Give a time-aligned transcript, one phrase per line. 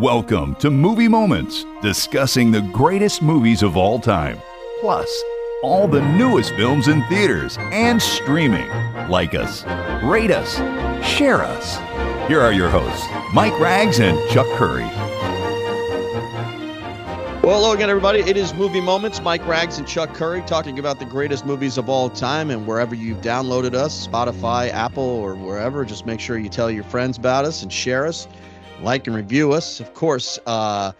[0.00, 4.40] Welcome to Movie Moments, discussing the greatest movies of all time,
[4.80, 5.22] plus
[5.62, 8.66] all the newest films in theaters and streaming.
[9.10, 9.62] Like us,
[10.02, 10.54] rate us,
[11.06, 11.76] share us.
[12.28, 14.86] Here are your hosts, Mike Ragz and Chuck Curry.
[17.42, 18.20] Well, hello again, everybody.
[18.20, 19.20] It is Movie Moments.
[19.20, 22.50] Mike Ragz and Chuck Curry talking about the greatest movies of all time.
[22.50, 26.84] And wherever you've downloaded us, Spotify, Apple, or wherever, just make sure you tell your
[26.84, 28.26] friends about us and share us
[28.82, 29.80] like and review us.
[29.80, 30.92] Of course, uh,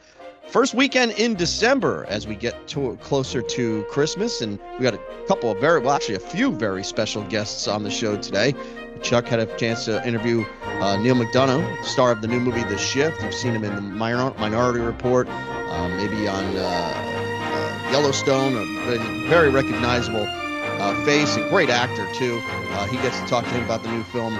[0.49, 5.01] first weekend in December as we get to, closer to Christmas, and we got a
[5.27, 8.55] couple of very, well, actually a few very special guests on the show today.
[9.03, 12.77] Chuck had a chance to interview uh, Neal McDonough, star of the new movie The
[12.77, 13.23] Shift.
[13.23, 19.29] You've seen him in the Minor- Minority Report, uh, maybe on uh, uh Yellowstone, a
[19.29, 22.41] very recognizable uh, face and great actor too.
[22.45, 24.35] Uh, he gets to talk to him about the new film,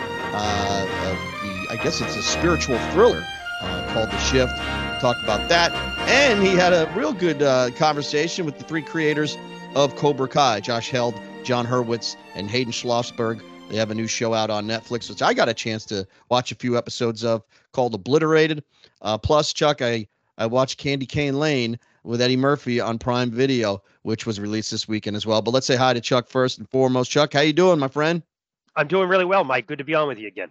[1.71, 3.25] I guess it's a spiritual thriller
[3.63, 4.57] uh, called The Shift.
[5.01, 5.71] Talk about that.
[6.09, 9.39] And he had a real good uh, conversation with the three creators
[9.77, 13.41] of Cobra Kai Josh Heald, Jon Hurwitz, and Hayden Schlossberg.
[13.69, 16.51] They have a new show out on Netflix, which I got a chance to watch
[16.51, 18.65] a few episodes of called Obliterated.
[19.01, 23.81] Uh, plus, Chuck, I, I watched Candy Cane Lane with Eddie Murphy on Prime Video,
[24.03, 25.41] which was released this weekend as well.
[25.41, 27.13] But let's say hi to Chuck first and foremost.
[27.13, 28.25] Chuck, how you doing, my friend?
[28.75, 29.69] I'm doing really well, Mike.
[29.69, 30.51] Good to be on with you again.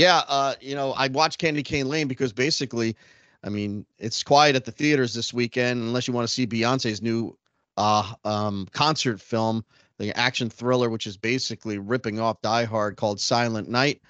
[0.00, 2.96] Yeah, uh, you know, I watched Candy Cane Lane because basically,
[3.44, 7.02] I mean, it's quiet at the theaters this weekend unless you want to see Beyonce's
[7.02, 7.36] new
[7.76, 9.62] uh, um, concert film,
[9.98, 14.00] the action thriller, which is basically ripping off Die Hard called Silent Night,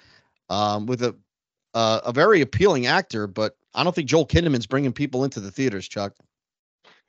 [0.49, 1.13] um, with a
[1.73, 5.51] uh, a very appealing actor, but I don't think Joel Kinnaman's bringing people into the
[5.51, 6.13] theaters, Chuck.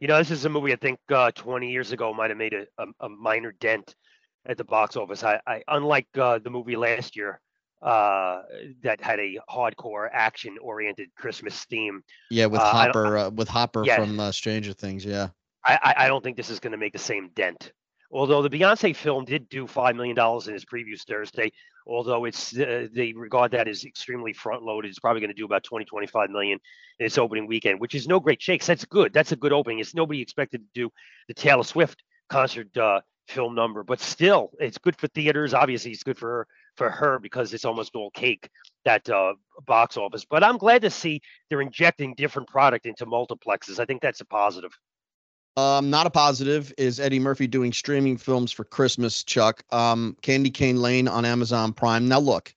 [0.00, 2.52] You know, this is a movie I think uh, 20 years ago might have made
[2.52, 3.94] a, a, a, minor dent
[4.44, 5.22] at the box office.
[5.22, 7.40] I, I unlike uh, the movie last year,
[7.82, 8.42] uh,
[8.82, 12.02] that had a hardcore action oriented Christmas theme.
[12.30, 15.04] Yeah, with uh, Hopper, uh, with Hopper yeah, from uh, Stranger Things.
[15.04, 15.28] Yeah,
[15.64, 17.72] I, I don't think this is going to make the same dent.
[18.10, 21.50] Although the Beyonce film did do five million dollars in its previous Thursday,
[21.86, 25.46] although it's uh, they regard that as extremely front loaded, it's probably going to do
[25.46, 26.58] about 20, 25 million
[26.98, 28.66] in its opening weekend, which is no great shakes.
[28.66, 29.12] That's good.
[29.14, 29.78] That's a good opening.
[29.78, 30.92] It's nobody expected to do
[31.26, 35.54] the Taylor Swift concert uh, film number, but still, it's good for theaters.
[35.54, 36.46] Obviously, it's good for
[36.76, 38.48] for her because it's almost all cake
[38.84, 39.34] that uh,
[39.66, 40.24] box office.
[40.24, 43.78] But I'm glad to see they're injecting different product into multiplexes.
[43.78, 44.72] I think that's a positive.
[45.56, 49.22] Um, not a positive is Eddie Murphy doing streaming films for Christmas.
[49.22, 52.08] Chuck, um, Candy Cane Lane on Amazon Prime.
[52.08, 52.54] Now look,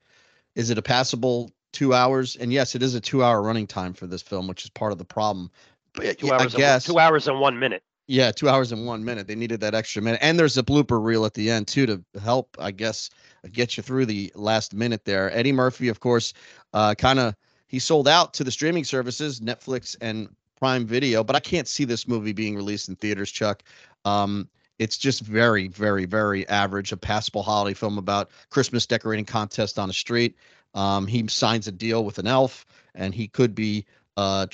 [0.56, 2.38] is it a passable two hours?
[2.38, 4.98] And yes, it is a two-hour running time for this film, which is part of
[4.98, 5.52] the problem.
[5.94, 7.84] But two hours I guess two hours and one minute.
[8.08, 9.28] Yeah, two hours and one minute.
[9.28, 12.04] They needed that extra minute, and there's a blooper reel at the end too to
[12.22, 13.10] help, I guess,
[13.52, 15.32] get you through the last minute there.
[15.36, 16.34] Eddie Murphy, of course,
[16.74, 17.36] uh, kind of
[17.68, 20.30] he sold out to the streaming services, Netflix and
[20.60, 23.32] Prime Video, but I can't see this movie being released in theaters.
[23.32, 23.64] Chuck,
[24.06, 26.92] um, it's just very, very, very average.
[26.92, 30.36] A passable holiday film about Christmas decorating contest on a street.
[30.76, 33.86] Um, he signs a deal with an elf, and he could be
[34.16, 34.46] uh,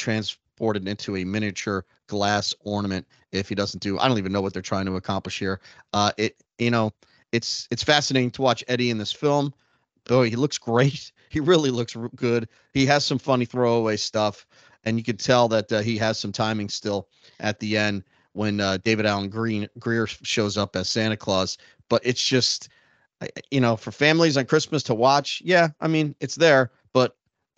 [0.61, 3.97] transported into a miniature glass ornament if he doesn't do.
[3.97, 5.59] I don't even know what they're trying to accomplish here.
[5.93, 6.91] Uh, it you know
[7.31, 9.53] it's it's fascinating to watch Eddie in this film.
[10.09, 11.11] Oh, he looks great.
[11.29, 12.47] He really looks good.
[12.73, 14.45] He has some funny throwaway stuff,
[14.83, 17.07] and you can tell that uh, he has some timing still
[17.39, 21.57] at the end when uh, David Alan Green Grier shows up as Santa Claus.
[21.89, 22.69] But it's just,
[23.49, 25.41] you know, for families on Christmas to watch.
[25.43, 26.71] Yeah, I mean, it's there,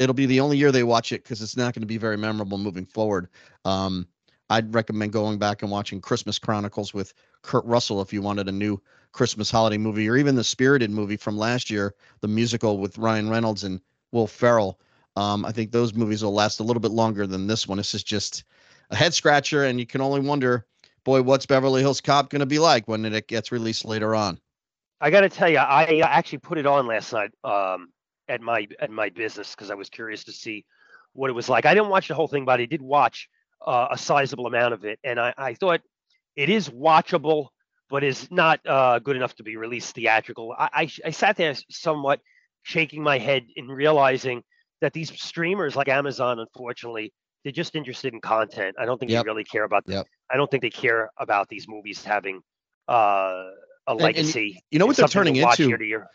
[0.04, 2.18] it'll be the only year they watch it because it's not going to be very
[2.18, 3.30] memorable moving forward.
[3.66, 4.08] Um,
[4.50, 8.52] I'd recommend going back and watching Christmas Chronicles with Kurt Russell if you wanted a
[8.52, 8.80] new
[9.14, 13.30] Christmas holiday movie, or even the Spirited movie from last year, the musical with Ryan
[13.30, 13.80] Reynolds and
[14.12, 14.80] Will Ferrell.
[15.16, 17.78] Um, I think those movies will last a little bit longer than this one.
[17.78, 18.44] This is just
[18.90, 20.66] a head scratcher, and you can only wonder,
[21.04, 24.40] boy, what's Beverly Hills Cop going to be like when it gets released later on?
[25.00, 27.90] I got to tell you, I actually put it on last night um,
[28.28, 30.66] at my at my business because I was curious to see
[31.14, 31.66] what it was like.
[31.66, 33.30] I didn't watch the whole thing, but I did watch
[33.66, 35.82] uh, a sizable amount of it, and I, I thought
[36.36, 37.48] it is watchable,
[37.90, 40.56] but is not uh, good enough to be released theatrical.
[40.58, 42.20] I, I, I sat there somewhat
[42.64, 44.44] shaking my head in realizing
[44.82, 48.76] that these streamers like Amazon, unfortunately, they're just interested in content.
[48.80, 49.24] I don't think yep.
[49.24, 49.84] they really care about.
[49.88, 50.08] Yep.
[50.32, 52.42] I don't think they care about these movies having
[52.88, 53.44] uh,
[53.88, 54.40] a legacy.
[54.40, 55.68] And, and you know what they're turning into?
[55.68, 56.08] Year year.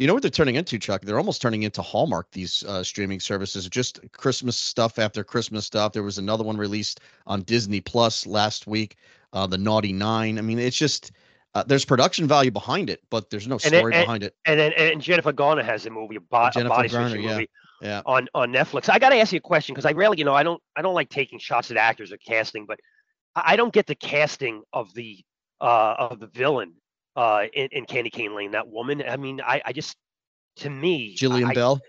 [0.00, 1.02] You know what they're turning into, Chuck?
[1.02, 2.30] They're almost turning into Hallmark.
[2.30, 5.92] These uh, streaming services, just Christmas stuff after Christmas stuff.
[5.92, 8.96] There was another one released on Disney Plus last week,
[9.34, 10.38] uh, the Naughty Nine.
[10.38, 11.12] I mean, it's just
[11.54, 14.34] uh, there's production value behind it, but there's no story and, behind it.
[14.46, 17.32] And then and, Jennifer Garner has a movie, a, bo- a body Garner, yeah.
[17.32, 17.50] movie,
[17.82, 18.00] Yeah.
[18.06, 18.88] on on Netflix.
[18.88, 20.80] I got to ask you a question because I really, you know, I don't I
[20.80, 22.80] don't like taking shots at actors or casting, but
[23.36, 25.18] I I don't get the casting of the
[25.60, 26.72] uh of the villain
[27.16, 28.52] uh in, in Candy Cane Lane.
[28.52, 29.02] That woman.
[29.06, 29.96] I mean, I I just
[30.56, 31.80] to me, Jillian I, Bell.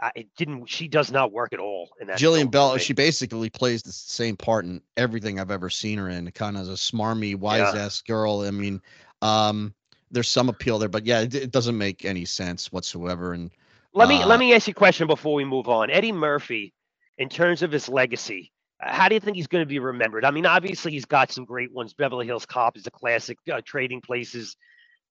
[0.00, 0.66] I, it didn't.
[0.66, 2.18] She does not work at all in that.
[2.18, 6.30] Jillian Bell, she basically plays the same part in everything I've ever seen her in.
[6.32, 8.40] Kind of as a smarmy, wise ass girl.
[8.40, 8.82] I mean,
[9.22, 9.72] um,
[10.10, 13.32] there's some appeal there, but yeah, it, it doesn't make any sense whatsoever.
[13.32, 13.50] And
[13.94, 15.90] Let me Uh, let me ask you a question before we move on.
[15.90, 16.74] Eddie Murphy,
[17.18, 18.50] in terms of his legacy,
[18.86, 20.24] how do you think he's going to be remembered?
[20.24, 21.94] I mean, obviously he's got some great ones.
[21.94, 23.38] Beverly Hills Cop is a classic.
[23.52, 24.56] Uh, Trading Places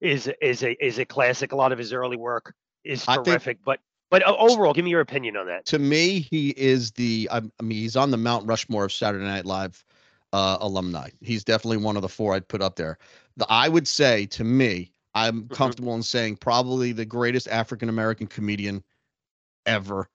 [0.02, 1.52] is is a is a classic.
[1.52, 2.54] A lot of his early work
[2.84, 3.58] is I think- terrific.
[3.66, 3.80] but
[4.12, 5.66] but uh, overall, give me your opinion on that.
[5.68, 7.28] to me, he is the.
[7.32, 9.84] I, mean, he's on the Mount Rushmore of Saturday Night Live
[10.34, 11.10] uh, alumni.
[11.22, 13.00] He's definitely one of the four I'd put up there.
[13.38, 15.56] The, I would say to me, I'm Mhm.
[15.56, 18.84] comfortable in saying probably the greatest African American comedian
[19.66, 20.08] ever.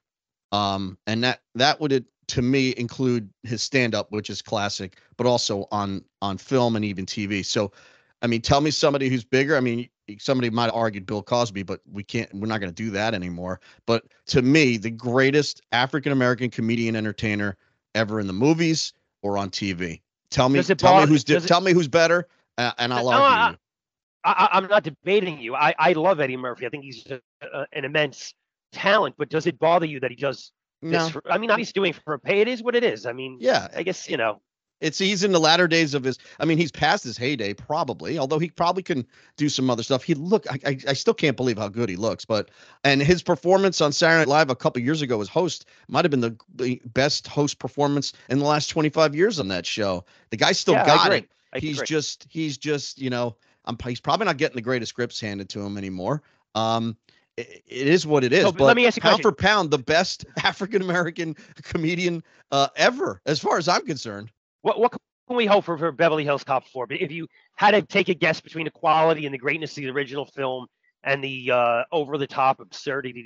[0.53, 5.27] Um, and that that would to me include his stand up, which is classic, but
[5.27, 7.43] also on on film and even TV.
[7.45, 7.71] So,
[8.21, 9.57] I mean, tell me somebody who's bigger.
[9.57, 12.33] I mean, somebody might have argued Bill Cosby, but we can't.
[12.33, 13.59] We're not going to do that anymore.
[13.85, 17.57] But to me, the greatest African American comedian entertainer
[17.95, 18.93] ever in the movies
[19.23, 20.01] or on TV.
[20.31, 22.27] Tell me, tell me who's di- it- tell me who's better,
[22.57, 23.37] uh, and I'll No, argue.
[23.45, 23.57] I- you.
[24.23, 25.55] I, I- I'm not debating you.
[25.55, 26.65] I, I love Eddie Murphy.
[26.65, 28.33] I think he's a, a, an immense
[28.71, 29.15] talent.
[29.17, 30.51] But does it bother you that he does?
[30.81, 32.41] No, For, I mean, obviously doing for pay.
[32.41, 33.05] It is what it is.
[33.05, 34.41] I mean, yeah, I guess you know.
[34.79, 38.17] it's he's in the latter days of his i mean he's past his heyday probably
[38.17, 39.05] although he probably can
[39.35, 41.97] do some other stuff he look I, I, I still can't believe how good he
[41.97, 42.49] looks but
[42.85, 46.11] and his performance on saturday night live a couple years ago as host might have
[46.11, 50.37] been the, the best host performance in the last 25 years on that show the
[50.37, 51.87] guy still yeah, got it he's agree.
[51.87, 53.35] just he's just you know
[53.65, 56.23] I'm, he's probably not getting the greatest scripts handed to him anymore
[56.55, 56.95] um
[57.39, 59.31] it, is what it is No, but let me ask you pound question.
[59.31, 64.31] for pound the best african american comedian uh ever as far as i'm concerned
[64.61, 64.91] What what
[65.29, 66.87] can we hope for for Beverly Hills Cop 4?
[66.87, 69.83] But if you had to take a guess between the quality and the greatness of
[69.83, 70.65] the original film
[71.03, 73.21] and the uh, over the top absurdity,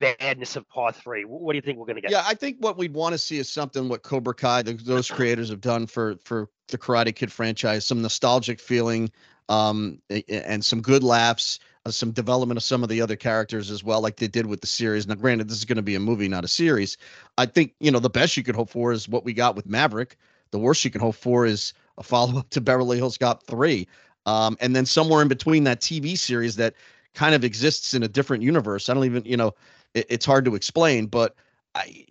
[0.00, 2.10] the badness of Part Three, what do you think we're going to get?
[2.10, 5.08] Yeah, I think what we'd want to see is something what Cobra Kai, the, those
[5.08, 9.08] creators have done for for the Karate Kid franchise, some nostalgic feeling,
[9.48, 13.84] um, and some good laughs, uh, some development of some of the other characters as
[13.84, 15.06] well, like they did with the series.
[15.06, 16.96] Now, granted, this is going to be a movie, not a series.
[17.38, 19.66] I think you know the best you could hope for is what we got with
[19.66, 20.16] Maverick.
[20.50, 23.86] The worst you can hope for is a follow up to Beverly Hills Cop three,
[24.26, 26.74] um, and then somewhere in between that TV series that
[27.14, 28.88] kind of exists in a different universe.
[28.88, 29.54] I don't even, you know,
[29.94, 31.36] it, it's hard to explain, but
[31.76, 32.06] I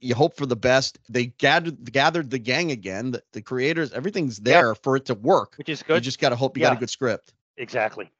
[0.00, 0.98] you hope for the best.
[1.10, 3.10] They gathered gathered the gang again.
[3.10, 5.56] The, the creators, everything's there for it to work.
[5.58, 5.96] Which is good.
[5.96, 7.34] You just got to hope you got a good script.
[7.58, 8.10] exactly.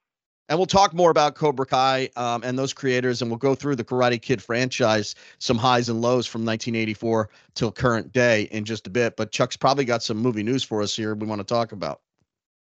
[0.51, 3.77] And we'll talk more about Cobra Kai um, and those creators, and we'll go through
[3.77, 8.89] the Karate Kid franchise, some highs and lows from 1984 till current day in just
[8.89, 9.17] a bit.
[9.17, 12.01] But Chuck's probably got some movie news for us here we want to talk about.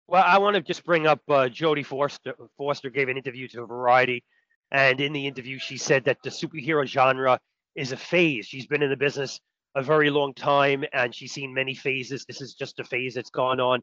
[0.08, 2.34] Well, I want to just bring up uh, Jodie Foster.
[2.56, 4.24] Foster gave an interview to Variety,
[4.70, 7.38] and in the interview, she said that the superhero genre
[7.74, 8.46] is a phase.
[8.46, 9.38] She's been in the business
[9.74, 12.24] a very long time, and she's seen many phases.
[12.24, 13.82] This is just a phase that's gone on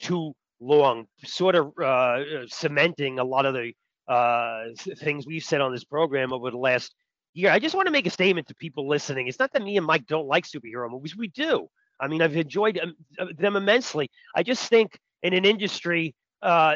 [0.00, 3.72] too long, sort of uh, cementing a lot of the
[4.08, 4.64] uh,
[4.98, 6.94] things we've said on this program over the last
[7.34, 7.50] year.
[7.50, 9.28] I just want to make a statement to people listening.
[9.28, 11.16] It's not that me and Mike don't like superhero movies.
[11.16, 11.68] We do.
[12.00, 12.80] I mean, I've enjoyed
[13.18, 14.10] uh, them immensely.
[14.34, 16.74] I just think in an industry uh,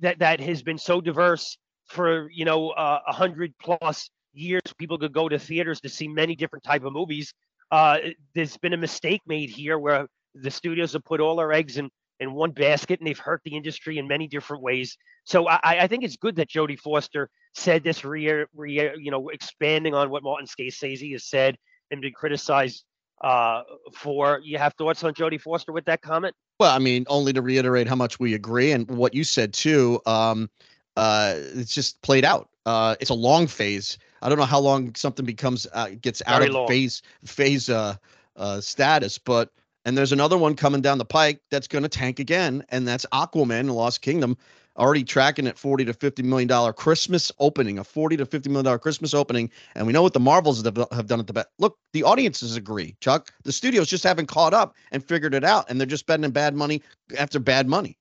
[0.00, 4.98] that that has been so diverse for you know uh, a hundred plus years, people
[4.98, 7.32] could go to theaters to see many different type of movies.
[7.70, 7.98] Uh,
[8.34, 11.90] there's been a mistake made here where the studios have put all their eggs in
[12.20, 14.96] in one basket and they've hurt the industry in many different ways.
[15.24, 19.28] So I, I think it's good that Jodie Foster said this, re, re, you know,
[19.28, 21.56] expanding on what Martin Scorsese has said
[21.90, 22.84] and been criticized
[23.22, 23.62] uh,
[23.94, 24.40] for.
[24.42, 26.34] You have thoughts on Jodie Foster with that comment?
[26.60, 30.00] Well, I mean, only to reiterate how much we agree and what you said too.
[30.06, 30.50] Um,
[30.96, 32.48] uh, it's just played out.
[32.66, 33.98] Uh, it's a long phase.
[34.20, 36.68] I don't know how long something becomes uh, gets out Very of long.
[36.68, 37.94] phase phase uh,
[38.36, 39.52] uh, status, but
[39.84, 43.06] and there's another one coming down the pike that's going to tank again, and that's
[43.12, 44.36] Aquaman: Lost Kingdom,
[44.76, 48.64] already tracking at 40 to 50 million dollar Christmas opening, a 40 to 50 million
[48.64, 51.48] dollar Christmas opening, and we know what the Marvels have, done at the best.
[51.58, 53.32] Look, the audiences agree, Chuck.
[53.44, 56.54] The studios just haven't caught up and figured it out, and they're just spending bad
[56.54, 56.82] money
[57.16, 57.98] after bad money.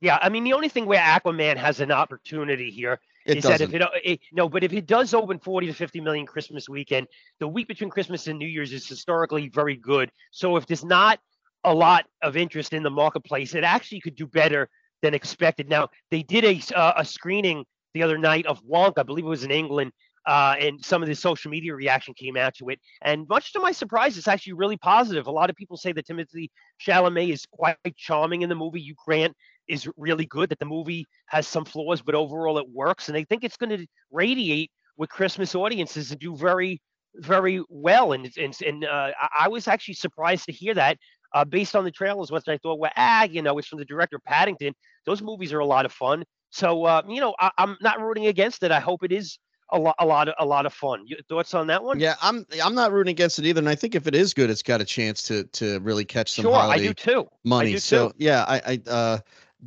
[0.00, 3.70] Yeah, I mean the only thing where Aquaman has an opportunity here It is doesn't.
[3.70, 6.68] that if it, it no, but if it does open 40 to 50 million Christmas
[6.68, 7.06] weekend,
[7.40, 10.10] the week between Christmas and New Year's is historically very good.
[10.30, 11.20] So if there's not
[11.64, 14.68] a lot of interest in the marketplace, it actually could do better
[15.02, 15.68] than expected.
[15.68, 17.64] Now they did a uh, a screening
[17.94, 19.92] the other night of Wonka, I believe it was in England,
[20.26, 22.80] uh, and some of the social media reaction came out to it.
[23.02, 25.26] And much to my surprise, it's actually really positive.
[25.26, 26.50] A lot of people say that Timothée
[26.80, 28.80] Chalamet is quite charming in the movie.
[28.80, 29.36] Hugh Grant
[29.68, 30.50] is really good.
[30.50, 33.08] That the movie has some flaws, but overall it works.
[33.08, 36.80] And they think it's going to radiate with Christmas audiences and do very,
[37.16, 38.12] very well.
[38.12, 40.98] And and, and uh, I was actually surprised to hear that.
[41.34, 43.86] Uh, based on the trailers, which I thought, well, ah, you know, it's from the
[43.86, 44.74] director Paddington.
[45.06, 46.24] Those movies are a lot of fun.
[46.50, 48.70] So, uh, you know, I, I'm not rooting against it.
[48.70, 49.38] I hope it is
[49.72, 51.04] a lot, a lot, of, a lot of fun.
[51.06, 51.98] Your thoughts on that one?
[51.98, 54.50] Yeah, I'm, I'm not rooting against it either, and I think if it is good,
[54.50, 57.26] it's got a chance to, to really catch some sure, holiday I do too.
[57.44, 57.70] money.
[57.70, 58.14] I do so too.
[58.18, 59.18] yeah, I, I, uh,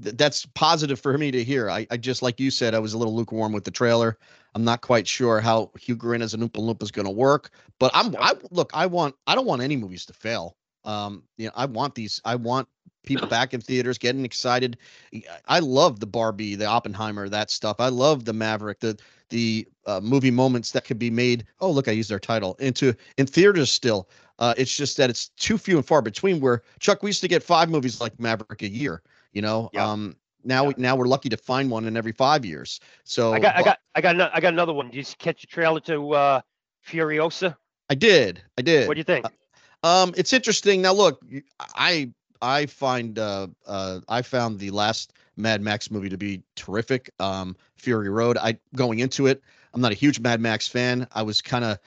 [0.01, 1.69] th- that's positive for me to hear.
[1.69, 4.17] I, I just like you said, I was a little lukewarm with the trailer.
[4.53, 7.51] I'm not quite sure how Hugh Grant as an Oompa Loompa is going to work,
[7.79, 10.55] but I'm, I look, I want, I don't want any movies to fail.
[10.85, 12.67] Um, you know, I want these, I want
[13.05, 14.77] people back in theaters getting excited.
[15.47, 17.77] I love the Barbie, the Oppenheimer, that stuff.
[17.79, 18.97] I love the Maverick, the
[19.29, 21.45] the uh, movie moments that could be made.
[21.59, 24.09] Oh, look, I used their title into in theaters still.
[24.37, 26.39] Uh, it's just that it's too few and far between.
[26.39, 29.01] Where Chuck, we used to get five movies like Maverick a year.
[29.35, 29.91] You know, Yeah.
[29.91, 30.67] um, now Yeah.
[30.69, 32.79] we now we're lucky to find one in every five years.
[33.03, 34.87] So I got, I got, I got, ano- I got another one.
[34.89, 36.41] Did you catch a trailer to uh,
[36.87, 37.55] Furiosa?
[37.89, 38.87] I did, I did.
[38.87, 39.25] What do you think?
[39.83, 40.81] Um, it's interesting.
[40.81, 41.23] Now, look,
[41.59, 42.09] I
[42.41, 47.11] I find uh uh I found the last Mad Max movie to be terrific.
[47.19, 48.37] Um, Fury Road.
[48.37, 51.07] I going into it, I'm not a huge Mad Max fan.
[51.11, 51.77] I was kind of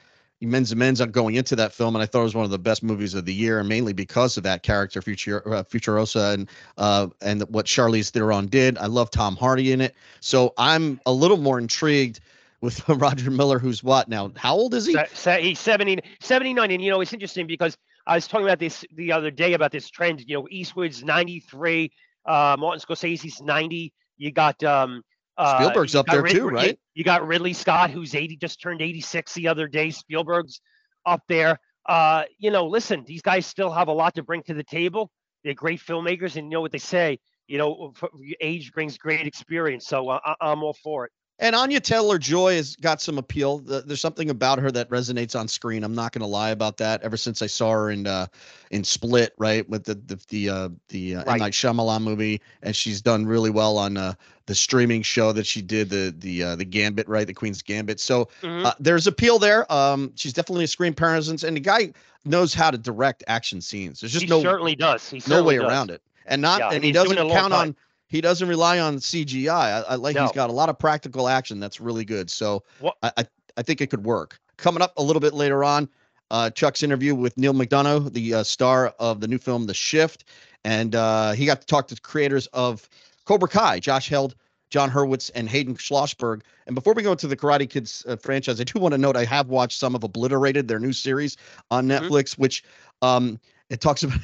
[0.41, 2.59] men's and men's going into that film, and I thought it was one of the
[2.59, 6.49] best movies of the year, and mainly because of that character, Future uh, Futurosa, and
[6.77, 8.79] uh and what Charlize Theron did.
[8.79, 12.21] I love Tom Hardy in it, so I'm a little more intrigued
[12.61, 14.33] with George Miller, who's what now?
[14.37, 14.97] How old is he?
[15.41, 16.71] He's 70, 79.
[16.71, 17.77] And, you know, it's interesting because
[18.07, 20.25] I was talking about this the other day about this trend.
[20.27, 21.93] You know, Eastwood's 93,
[22.27, 23.93] uh, Martin Scorsese's 90.
[24.17, 25.03] You got um,
[25.39, 26.79] uh, Spielberg's up there Rid- too, right?
[26.95, 29.91] You got Ridley Scott, who's 80, just turned 86 the other day.
[29.91, 30.61] Spielberg's
[31.07, 31.59] up there.
[31.87, 35.11] Uh, you know, listen, these guys still have a lot to bring to the table.
[35.45, 37.19] They're great filmmakers, and you know what they say.
[37.47, 37.95] You know,
[38.41, 39.87] age brings great experience.
[39.87, 41.13] So uh, I'm all for it.
[41.41, 43.61] And Anya Taylor Joy has got some appeal.
[43.61, 45.85] Th- There's something about her that resonates on screen.
[45.85, 47.01] I'm not going to lie about that.
[47.03, 48.27] Ever since I saw her in uh,
[48.73, 52.75] in Split, right, with the the the uh, the uh, M Night Shyamalan movie, and
[52.75, 54.15] she's done really well on uh,
[54.47, 58.01] the streaming show that she did, the the uh, the Gambit, right, the Queen's Gambit.
[58.01, 58.67] So Mhm.
[58.67, 59.71] uh, there's appeal there.
[59.73, 61.93] Um, she's definitely a screen presence, and the guy
[62.25, 64.01] knows how to direct action scenes.
[64.01, 65.09] There's just he no certainly does.
[65.09, 65.69] He no way does.
[65.69, 67.77] around it and not Yeah, and and he doesn't count on
[68.09, 71.61] he doesn't rely on cgi i, I like he's got a lot of practical action
[71.61, 72.63] that's really good so
[73.03, 75.89] I, I i think it could work coming up a little bit later on
[76.31, 80.25] uh chuck's interview with neal mcdonough the uh, star of the new film the shift
[80.65, 82.89] and uh he got to talk to the creators of
[83.25, 84.35] cobra kai josh heald
[84.71, 86.43] Jon Hurwitz and Hayden Schlossberg.
[86.67, 89.17] And before we go into the Karate Kids uh, franchise, I do want to note
[89.17, 91.39] I have watched some of Obliterated, their new series
[91.71, 91.99] on Mhm.
[92.01, 92.63] Netflix, which
[93.01, 94.19] um, it talks about.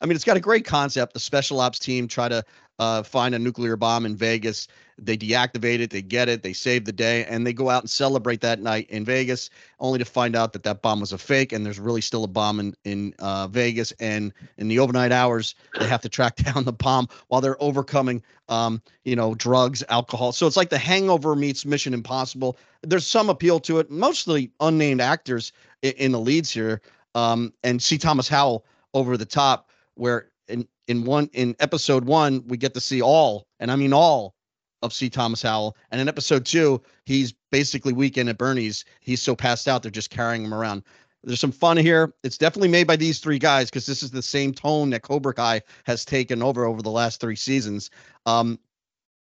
[0.00, 1.14] I mean, it's got a great concept.
[1.14, 2.44] The special ops team try to
[2.78, 4.66] uh, find a nuclear bomb in Vegas.
[5.02, 7.90] They deactivate it, they get it, they save the day, and they go out and
[7.90, 11.52] celebrate that night in Vegas, only to find out that that bomb was a fake,
[11.52, 13.92] and there's really still a bomb in in uh, Vegas.
[13.92, 18.22] And in the overnight hours, they have to track down the bomb while they're overcoming,
[18.48, 20.32] um, you know, drugs, alcohol.
[20.32, 22.58] So it's like The Hangover meets Mission Impossible.
[22.82, 25.52] There's some appeal to it, mostly unnamed actors
[25.82, 26.82] in, in the leads here,
[27.14, 27.96] um, and C.
[27.96, 29.69] Thomas Howell over the top,
[30.00, 33.92] where in in one in episode one we get to see all, and I mean
[33.92, 34.34] all
[34.82, 35.10] of C.
[35.10, 35.76] Thomas Howell.
[35.90, 38.84] And in episode two, he's basically weekend at Bernie's.
[39.00, 40.82] He's so passed out, they're just carrying him around.
[41.22, 42.14] There's some fun here.
[42.24, 45.34] It's definitely made by these three guys because this is the same tone that Cobra
[45.34, 47.90] Kai has taken over over the last three seasons.
[48.24, 48.58] Um,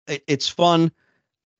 [0.07, 0.91] it- it's fun.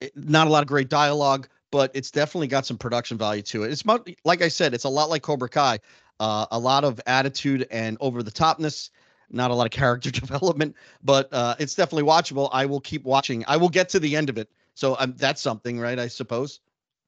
[0.02, 3.64] It- not a lot of great dialogue, but it's definitely got some production value to
[3.66, 3.72] it.
[3.72, 5.78] It's mo- like I said, it's a lot like Cobra Kai.
[6.20, 8.90] Uh, a lot of attitude and over the topness
[9.30, 12.50] not a lot of character development, but uh, it's definitely watchable.
[12.52, 13.44] I will keep watching.
[13.48, 14.50] I will get to the end of it.
[14.74, 15.98] So um, that's something, right?
[15.98, 16.60] I suppose.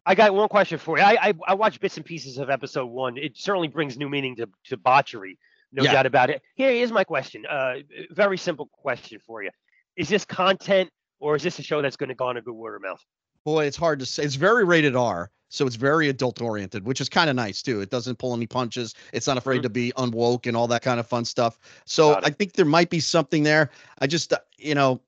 [0.06, 1.04] I got one question for you.
[1.04, 3.18] I, I I watched bits and pieces of episode one.
[3.18, 5.38] It certainly brings new meaning to to botchery,
[5.74, 5.92] no Yeah.
[5.94, 6.42] doubt about it.
[6.56, 7.46] Here is my question.
[7.46, 7.76] Uh,
[8.12, 9.50] very simple question for you:
[9.98, 12.54] Is this content, or is this a show that's going to go on a good
[12.54, 13.04] word of mouth?
[13.48, 14.24] Boy, it's hard to say.
[14.24, 17.80] It's very rated R, so it's very adult oriented, which is kind of nice too.
[17.80, 18.94] It doesn't pull any punches.
[19.13, 19.63] It's not afraid Mhm.
[19.63, 21.58] to be unwoke and all that kind of fun stuff.
[21.86, 23.70] So I think there might be something there.
[24.00, 25.00] I just, uh, you know,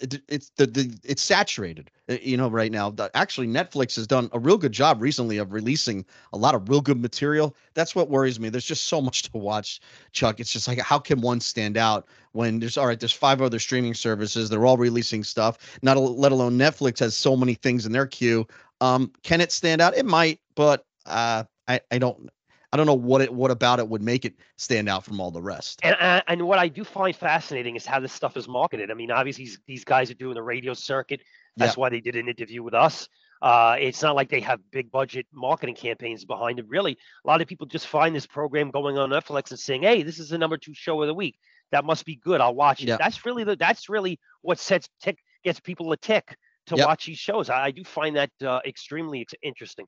[0.00, 2.94] it, it's the, the it's saturated, uh, you know, right now.
[3.14, 6.80] Actually, Netflix has done a real good job recently of releasing a lot of real
[6.80, 7.56] good material.
[7.74, 8.48] That's what worries me.
[8.48, 9.80] There's just so much to watch,
[10.12, 10.40] Chuck.
[10.40, 13.58] It's just like how can one stand out when there's all right, there's five other
[13.58, 15.78] streaming services, they're all releasing stuff.
[15.82, 18.46] Not a, let alone Netflix has so many things in their queue.
[18.80, 19.96] Um, can it stand out?
[19.96, 22.30] It might, but uh, I I don't
[22.72, 25.30] I don't know what it what about it would make it stand out from all
[25.30, 25.80] the rest.
[25.82, 28.90] And and, and what I do find fascinating is how this stuff is marketed.
[28.90, 31.20] I mean, obviously these, these guys are doing the radio circuit.
[31.56, 31.80] That's Yeah.
[31.80, 33.08] why they did an interview with us.
[33.40, 36.66] Uh, it's not like they have big budget marketing campaigns behind it.
[36.68, 40.02] Really, a lot of people just find this program going on Netflix and saying, "Hey,
[40.02, 41.38] this is the number two show of the week.
[41.70, 42.40] That must be good.
[42.40, 42.96] I'll watch it." Yeah.
[42.98, 46.86] That's really the that's really what sets tick gets people a tick to Yep.
[46.86, 47.48] watch these shows.
[47.48, 49.86] I, I do find that uh, extremely ex- interesting.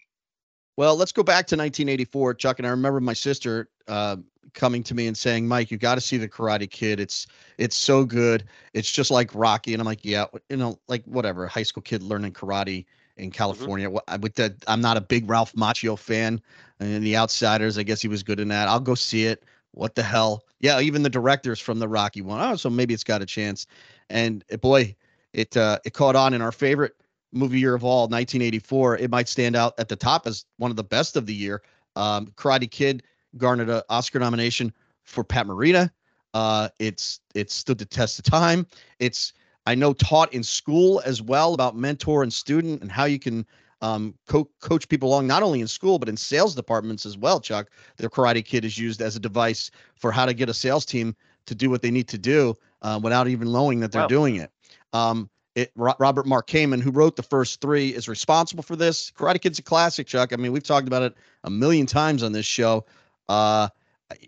[0.81, 2.59] Well, let's go back to 1984, Chuck.
[2.59, 4.17] And I remember my sister uh,
[4.55, 6.99] coming to me and saying, "Mike, you got to see the Karate Kid.
[7.01, 7.27] It's
[7.59, 8.45] it's so good.
[8.73, 11.47] It's just like Rocky." And I'm like, "Yeah, you know, like whatever.
[11.47, 12.87] High school kid learning karate
[13.19, 13.91] in California.
[13.91, 16.41] What I With that, I'm not a big Ralph Macchio fan.
[16.79, 18.67] And The Outsiders, I guess he was good in that.
[18.67, 19.45] I'll go see it.
[19.73, 20.45] What the hell?
[20.61, 22.41] Yeah, even the directors from the Rocky one.
[22.41, 23.67] Oh, so maybe it's got a chance.
[24.09, 24.97] And uh, boy,
[25.35, 26.97] it uh, it caught on in our favorite
[27.33, 30.77] movie year of all 1984 it might stand out at the top as one of
[30.77, 31.63] the best of the year.
[31.97, 33.03] Um, karate kid
[33.37, 34.73] garnered an oscar nomination
[35.05, 35.91] for pat morita.
[36.35, 38.67] Uh, it's it stood the test of time.
[38.99, 39.33] It's
[39.67, 43.45] i know taught in school as well about mentor and student and how you can
[43.83, 47.41] um, co- coach people along not only in school but in sales departments as well
[47.41, 50.85] chuck the karate kid is used as a device for how to get a sales
[50.87, 51.15] team
[51.47, 54.09] to do what they need to do uh, without even knowing that they're Wow.
[54.09, 54.51] doing it.
[54.93, 59.11] Um, it Robert Mark Kamen, who wrote the first three, is responsible for this.
[59.11, 60.33] Karate Kid's a classic, Chuck.
[60.33, 61.15] I mean, we've talked about it
[61.45, 62.87] a million times on this show.
[63.29, 63.69] Uh,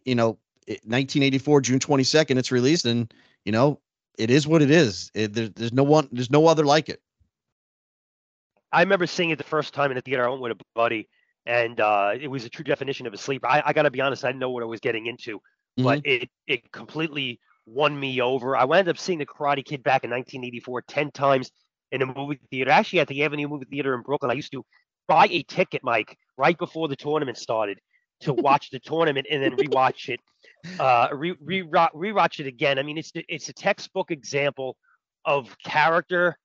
[0.05, 3.13] you know, 1984, June 22nd, it's released, and
[3.45, 3.81] you know,
[4.19, 5.11] it is what it is.
[5.15, 7.01] It, there, there's no one, there's no other like it.
[8.73, 10.25] I remember seeing it the first time in the theater.
[10.25, 11.09] I went with a buddy,
[11.47, 13.47] and uh, it was a true definition of a sleeper.
[13.47, 15.41] I, I got to be honest, I didn't know what I was getting into,
[15.77, 18.57] but it it completely won me over.
[18.57, 21.51] I wound up seeing the Karate Kid back in 1984 ten times
[21.91, 22.71] in a movie theater.
[22.71, 24.65] Actually, at the Avenue Movie Theater in Brooklyn, I used to
[25.07, 27.79] buy a ticket, Mike, right before the tournament started
[28.21, 30.21] to watch the tournament and then rewatch it,
[30.81, 32.79] uh, re, re, rewatch it again.
[32.79, 34.77] I mean, it's it's a textbook example
[35.25, 36.37] of character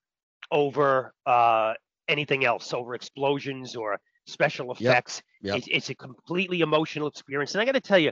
[0.51, 1.73] over uh,
[2.07, 5.21] anything else, over explosions or special effects.
[5.41, 5.57] yep.
[5.57, 7.53] It's, it's a completely emotional experience.
[7.53, 8.11] And I got to tell you,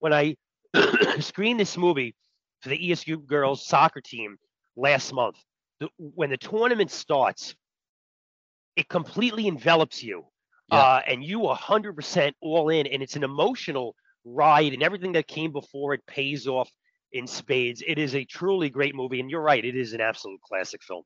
[0.00, 0.36] when I
[1.20, 2.14] screened this movie
[2.60, 4.36] for the ESU girls soccer team
[4.76, 5.36] last month,
[5.80, 7.54] the, when the tournament starts,
[8.76, 10.24] it completely envelops you.
[10.70, 10.78] Yeah.
[10.78, 12.86] Uh, and you are 100% all in.
[12.86, 13.94] And it's an emotional
[14.24, 16.70] ride, and everything that came before it pays off
[17.12, 17.82] in spades.
[17.86, 19.20] It is a truly great movie.
[19.20, 21.02] And you're right, it is an absolute classic film.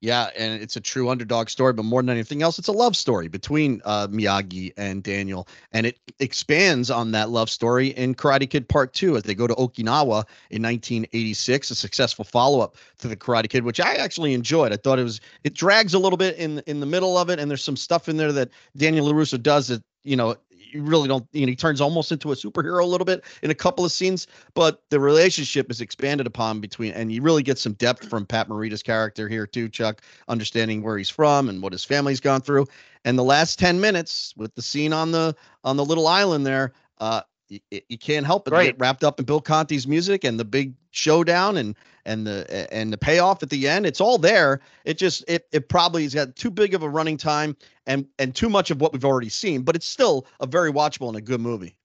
[0.00, 2.94] Yeah, and it's a true underdog story, but more than anything else, it's a love
[2.94, 8.48] story between uh, Miyagi and Daniel, and it expands on that love story in Karate
[8.48, 13.16] Kid Part Two as they go to Okinawa in 1986, a successful follow-up to the
[13.16, 14.72] Karate Kid, which I actually enjoyed.
[14.72, 17.40] I thought it was it drags a little bit in in the middle of it,
[17.40, 20.36] and there's some stuff in there that Daniel Larusso does that you know
[20.72, 23.50] you really don't you know he turns almost into a superhero a little bit in
[23.50, 27.58] a couple of scenes but the relationship is expanded upon between and you really get
[27.58, 31.72] some depth from pat morita's character here too chuck understanding where he's from and what
[31.72, 32.66] his family's gone through.
[33.04, 36.72] And the last 10 minutes with the scene on the on the little island there
[36.98, 38.66] uh you, you can't help but Right.
[38.66, 42.92] get wrapped up in bill conti's music and the big showdown and and the and
[42.92, 46.34] the payoff at the end it's all there it just it it probably has got
[46.36, 47.56] too big of a running time
[47.86, 51.08] and and too much of what we've already seen but it's still a very watchable
[51.08, 51.76] and a good movie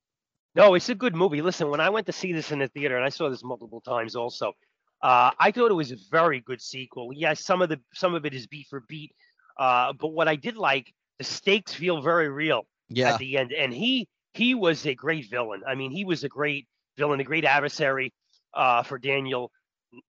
[0.56, 1.42] No, it's a good movie.
[1.42, 3.82] Listen, when I went to see this in the theater, and I saw this multiple
[3.82, 4.54] times also,
[5.02, 7.12] uh, I thought it was a very good sequel.
[7.14, 9.12] Yes, some of the some of it is beat for beat,
[9.58, 13.52] uh, but what I did like, the stakes feel very real yeah at the end,
[13.54, 15.62] and he he was a great villain.
[15.68, 16.68] I mean, he was a great
[16.98, 18.12] villain, a great adversary
[18.54, 19.52] uh, for Daniel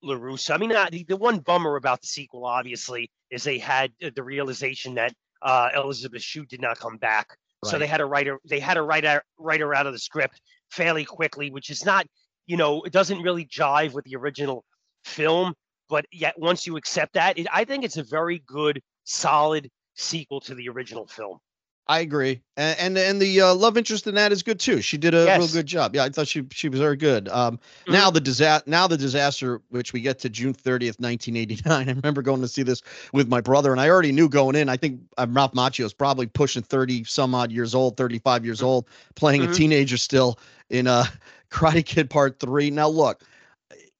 [0.02, 0.54] Larusso.
[0.54, 4.22] I mean, uh, the, the one bummer about the sequel, obviously, is they had the
[4.22, 7.36] realization that uh, Elizabeth Shue did not come back.
[7.64, 8.38] So they had to write her.
[8.44, 10.38] They had to write her, write her out of the script
[10.70, 12.06] fairly quickly, which is not,
[12.46, 14.66] you know, it doesn't really jive with the original
[15.04, 15.54] film.
[15.88, 20.42] But yet, once you accept that, it, I think it's a very good, solid sequel
[20.42, 21.38] to the original film.
[21.86, 24.80] I agree, and and, and the uh, love interest in that is good too.
[24.80, 25.94] She did a real good job.
[25.94, 27.28] Yeah, I thought she she was very good.
[27.28, 31.58] Um, now the disaster, now the disaster, which we get to June thirtieth, nineteen eighty
[31.66, 31.88] nine.
[31.90, 32.80] I remember going to see this
[33.12, 34.70] with my brother, and I already knew going in.
[34.70, 38.46] I think uh, Ralph Macchio is probably pushing thirty some odd years old, thirty five
[38.46, 39.54] years old, playing a Mhm.
[39.54, 40.38] teenager still
[40.70, 41.04] in uh,
[41.50, 42.70] Karate Kid Part Three.
[42.70, 43.22] Now look,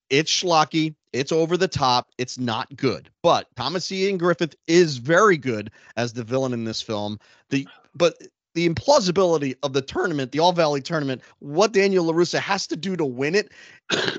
[0.08, 0.94] it's schlocky.
[1.14, 2.10] It's over the top.
[2.18, 3.08] It's not good.
[3.22, 7.18] But Thomas Ian Griffith is very good as the villain in this film.
[7.50, 8.18] The but
[8.54, 12.96] the implausibility of the tournament, the All Valley tournament, what Daniel LaRusso has to do
[12.96, 13.52] to win it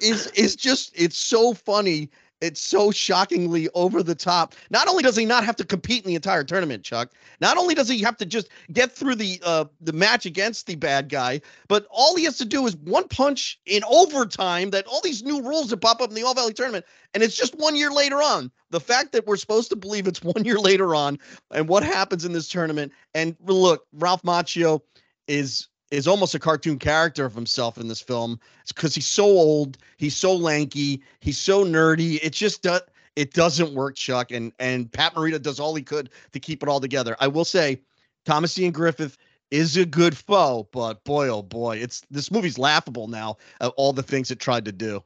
[0.02, 2.10] is is just it's so funny
[2.42, 4.56] it's so shockingly over the top.
[4.70, 7.76] Not only does he not have to compete in the entire tournament, Chuck, not only
[7.76, 11.42] does he have to just get through the uh, the match against the bad guy,
[11.68, 14.70] but all he has to do is one punch in overtime.
[14.72, 17.36] That all these new rules that pop up in the All Valley tournament, and it's
[17.36, 18.52] just one year later on.
[18.70, 21.18] The fact that we're supposed to believe it's one year later on,
[21.52, 24.82] and what happens in this tournament, and look, Ralph Macchio
[25.28, 29.78] is is almost a cartoon character of himself in this film because he's so old,
[29.98, 32.20] he's so lanky, he's so nerdy.
[32.22, 32.82] It just does
[33.16, 34.32] it doesn't work, Chuck.
[34.32, 37.16] And and Pat Morita does all he could to keep it all together.
[37.20, 37.82] I will say,
[38.26, 39.18] Thomas Ian Griffith
[39.52, 43.38] is a good foe, but boy, oh boy, it's this movie's laughable now.
[43.62, 45.04] Of all the things it tried to do.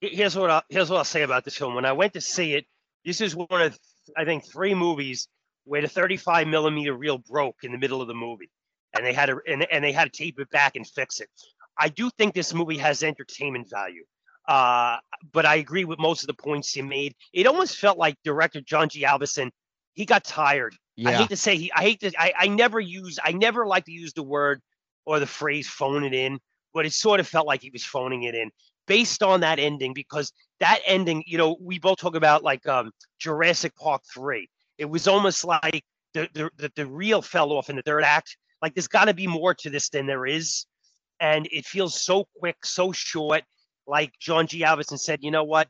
[0.00, 1.74] Here's what I, here's what I'll say about this film.
[1.74, 2.66] When I went to see it,
[3.04, 3.78] this is one of
[4.16, 5.28] I think three movies
[5.64, 8.50] where the 35 millimeter reel broke in the middle of the movie
[8.94, 11.28] and they had to and, and they had to tape it back and fix it.
[11.78, 14.04] I do think this movie has entertainment value.
[14.46, 14.98] Uh,
[15.32, 17.14] but I agree with most of the points you made.
[17.32, 19.02] It almost felt like director John G.
[19.02, 19.50] Avildsen,
[19.94, 20.76] he got tired.
[20.96, 21.10] Yeah.
[21.10, 23.84] I hate to say he I hate to I, I never use I never like
[23.86, 24.60] to use the word
[25.06, 26.38] or the phrase phone it in,
[26.72, 28.50] but it sort of felt like he was phoning it in
[28.86, 32.92] based on that ending because that ending, you know, we both talk about like um
[33.18, 34.48] Jurassic Park 3.
[34.78, 38.36] It was almost like the the, the, the reel fell off in the third act
[38.64, 40.64] like there's got to be more to this than there is,
[41.20, 43.42] and it feels so quick, so short.
[43.86, 44.60] Like John G.
[44.60, 45.68] Avildsen said, you know what?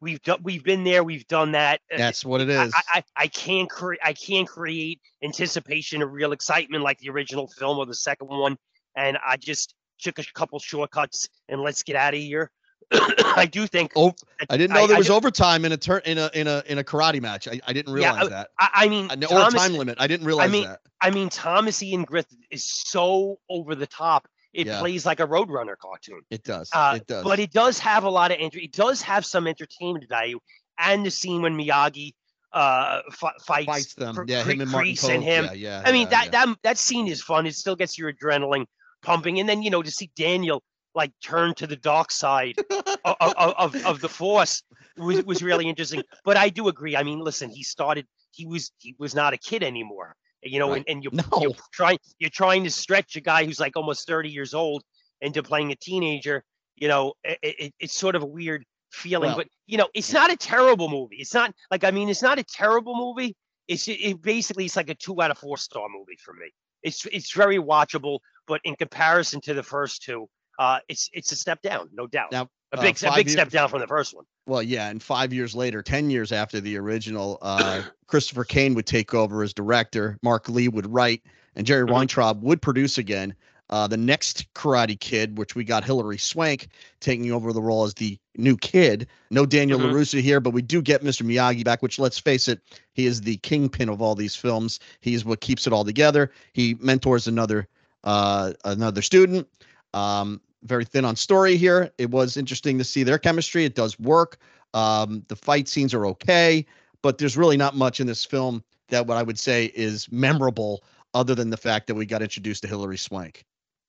[0.00, 1.80] We've done, we've been there, we've done that.
[1.94, 2.74] Uh, That's what it is.
[2.74, 7.46] I, I, I can't create, I can't create anticipation or real excitement like the original
[7.46, 8.56] film or the second one.
[8.96, 12.50] And I just took a couple shortcuts and let's get out of here.
[13.36, 13.92] I do think.
[13.96, 14.14] Oh,
[14.50, 16.62] I didn't know there I, was I overtime in a turn in a in a
[16.66, 17.48] in a karate match.
[17.48, 18.50] I, I didn't realize yeah, that.
[18.58, 19.98] I, I mean, or Thomas, time limit.
[20.00, 20.80] I didn't realize I mean, that.
[21.00, 24.28] I mean, Thomas Ian Griffith is so over the top.
[24.52, 24.80] It yeah.
[24.80, 26.20] plays like a Roadrunner cartoon.
[26.30, 26.68] It does.
[26.74, 27.24] Uh, it does.
[27.24, 28.64] But it does have a lot of entry.
[28.64, 30.38] It does have some entertainment value,
[30.78, 32.12] and the scene when Miyagi
[32.52, 34.24] uh f- fights, fights them.
[34.28, 35.14] yeah, him and Martin Kove.
[35.14, 35.44] and him.
[35.46, 35.82] Yeah, yeah.
[35.86, 37.46] I mean yeah, that that that scene is fun.
[37.46, 38.66] It still gets your adrenaline
[39.02, 40.62] pumping, and then you know to see Daniel
[40.94, 42.56] like turn to the dark side
[43.04, 44.62] of, of, of, the force
[44.96, 46.02] was, was really interesting.
[46.24, 46.96] But I do agree.
[46.96, 50.70] I mean, listen, he started, he was, he was not a kid anymore, you know,
[50.70, 50.78] right.
[50.78, 51.40] and, and you're, no.
[51.40, 54.82] you're trying, you're trying to stretch a guy who's like almost 30 years old
[55.20, 56.44] into playing a teenager,
[56.76, 60.12] you know, it, it, it's sort of a weird feeling, well, but you know, it's
[60.12, 61.16] not a terrible movie.
[61.16, 63.34] It's not like, I mean, it's not a terrible movie.
[63.68, 66.50] It's it basically, it's like a two out of four star movie for me.
[66.82, 70.28] It's, it's very watchable, but in comparison to the first two,
[70.62, 72.30] uh, it's it's a step down, no doubt.
[72.30, 74.24] Now, a uh, big uh, a big years, step down from the first one.
[74.46, 78.86] Well, yeah, and five years later, ten years after the original, uh, Christopher Kane would
[78.86, 80.18] take over as director.
[80.22, 81.22] Mark Lee would write,
[81.56, 81.94] and Jerry mm-hmm.
[81.94, 83.34] Weintraub would produce again.
[83.70, 86.68] Uh, the next Karate Kid, which we got Hilary Swank
[87.00, 89.08] taking over the role as the new kid.
[89.30, 89.96] No Daniel mm-hmm.
[89.96, 91.24] LaRusso here, but we do get Mr.
[91.24, 92.60] Miyagi back, which let's face it,
[92.92, 94.78] he is the kingpin of all these films.
[95.00, 96.30] He's what keeps it all together.
[96.52, 97.66] He mentors another
[98.04, 99.48] uh, another student.
[99.94, 101.90] Um, very thin on story here.
[101.98, 103.64] It was interesting to see their chemistry.
[103.64, 104.38] It does work.
[104.74, 106.64] Um, the fight scenes are okay,
[107.02, 110.82] but there's really not much in this film that what I would say is memorable,
[111.14, 113.44] other than the fact that we got introduced to Hilary Swank.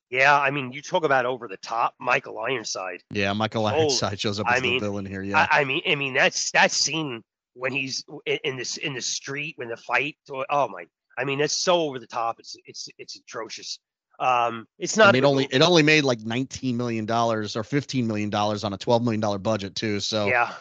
[0.09, 3.01] Yeah, I mean, you talk about over the top, Michael Ironside.
[3.11, 5.23] Yeah, Michael Ironside shows up as I mean, the villain here.
[5.23, 7.23] Yeah, I, I, mean, I mean that's that scene
[7.55, 10.17] when he's in, in this in the street when the fight.
[10.29, 10.85] Oh my!
[11.17, 12.35] I mean, it's so over the top.
[12.39, 13.79] It's it's it's atrocious.
[14.23, 15.13] Um, it's not.
[15.13, 18.71] I It only it only made like nineteen million dollars or fifteen million dollars on
[18.71, 19.99] a twelve million dollar budget too.
[19.99, 20.53] So yeah,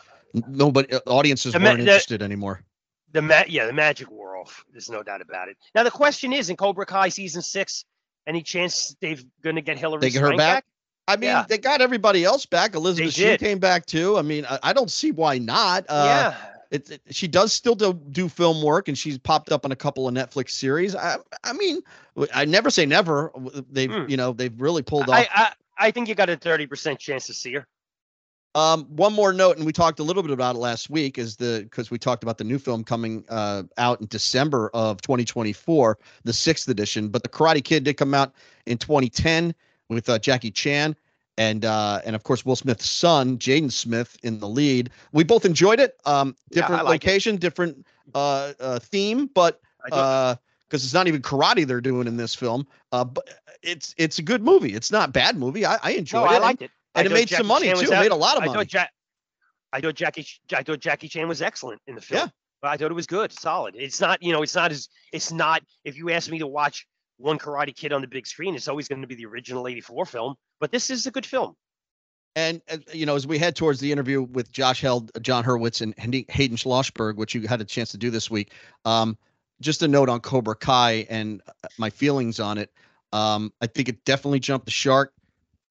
[0.48, 2.62] nobody uh, audiences weren't the, interested anymore.
[3.12, 4.64] The ma- yeah, the magic wore off.
[4.72, 5.57] There's no doubt about it.
[5.77, 7.85] Now the question is, in Cobra Kai season six,
[8.27, 10.01] any chance they've going to get Hilary?
[10.01, 10.38] They get her back?
[10.38, 10.64] back?
[11.07, 11.44] I mean, yeah.
[11.48, 12.75] they got everybody else back.
[12.75, 14.16] Elizabeth Shue came back too.
[14.16, 15.85] I mean, I, I, don't see why not.
[15.88, 19.64] Uh, yeah, it, it, she does still do, do film work and she's popped up
[19.64, 20.96] on a couple of Netflix series.
[20.96, 21.82] I I mean,
[22.35, 23.30] I never say never.
[23.70, 24.06] They've hmm.
[24.08, 25.16] you know they've really pulled off.
[25.16, 27.66] I, I, I think you got a thirty percent chance to see her.
[28.54, 31.37] Um, one more note, and we talked a little bit about it last week, is
[31.37, 35.98] the because we talked about the new film coming uh, out in December of 2024,
[36.24, 37.08] the sixth edition.
[37.08, 38.35] But the Karate Kid did come out
[38.66, 39.54] in 2010
[39.88, 40.96] with uh, Jackie Chan
[41.38, 44.90] and uh, and of course Will Smith's son, Jaden Smith, in the lead.
[45.12, 45.97] We both enjoyed it.
[46.05, 47.40] Um, different yeah, like location, it.
[47.40, 50.37] different uh, uh, theme, but uh,
[50.68, 52.66] because it's not even karate they're doing in this film.
[52.92, 53.29] Uh, but
[53.62, 54.75] it's it's a good movie.
[54.75, 55.64] It's not a bad movie.
[55.64, 56.35] I, I enjoyed no, it.
[56.35, 57.92] I liked it, and, it made Jackie some money Chan too.
[57.92, 58.59] It made a lot of I money.
[58.59, 58.87] Thought ja-
[59.73, 62.21] I thought Jackie I thought Jackie Chan was excellent in the film.
[62.21, 62.29] Yeah.
[62.61, 63.75] But I thought it was good, solid.
[63.77, 65.62] It's not, you know, it's not as it's not.
[65.85, 66.87] If you ask me to watch
[67.22, 70.06] one Karate Kid on the big screen, it's always going to be the original '84
[70.06, 70.35] film.
[70.61, 71.56] But this is a good film.
[72.35, 75.82] And, uh, you know, as we head towards the interview with Josh Heald, Jon Hurwitz,
[75.82, 75.94] and
[76.30, 78.52] Hayden Schlossberg, which you had a chance to do this week,
[78.87, 79.18] um,
[79.61, 82.72] just a note on Cobra Kai and uh, my feelings on it.
[83.12, 85.12] Um, I think it definitely jumped the shark.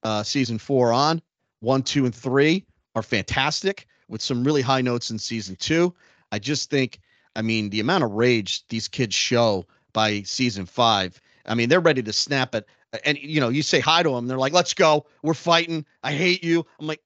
[0.04, 1.22] Uh, season four on
[1.60, 5.94] one, two, and three are fantastic with some really high notes in season two.
[6.32, 7.00] I just think,
[7.36, 11.22] I mean, the amount of rage these kids show by season five.
[11.46, 12.68] I mean, they're ready to snap it.
[13.06, 15.86] And you know, you say hi to them, they're like, "Let's go, we're fighting.
[16.04, 17.02] I hate you." I'm like,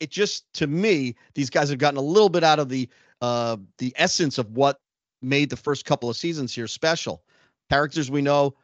[0.00, 2.88] it just to me, these guys have gotten a little bit out of the
[3.20, 4.80] uh the essence of what
[5.22, 7.22] made the first couple of seasons here special.
[7.70, 8.54] Characters we know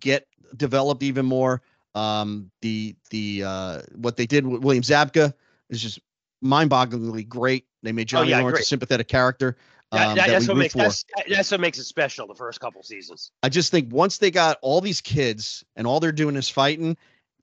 [0.00, 1.62] get developed even more.
[1.94, 5.32] Um, the the uh, what they did with William Zabka
[5.70, 6.00] is just
[6.42, 7.66] mind-bogglingly great.
[7.82, 8.64] They made oh, Johnny oh, yeah, Lawrence great.
[8.64, 9.56] a sympathetic character.
[9.94, 13.30] Um, that, that's, what makes, that's, that's, what makes it special the first couple seasons.
[13.42, 16.96] I just think once they got all these kids and all they're doing is fighting,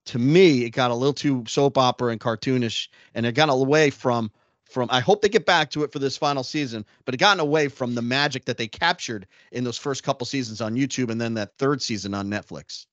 [0.05, 3.89] to me it got a little too soap opera and cartoonish, and it got away
[3.89, 4.31] from
[4.65, 4.87] from.
[4.91, 7.67] I hope they get back to it for this final season, but it gotten away
[7.67, 11.35] from the magic that they captured in those first couple seasons on YouTube, and then
[11.35, 12.85] that third season on Netflix.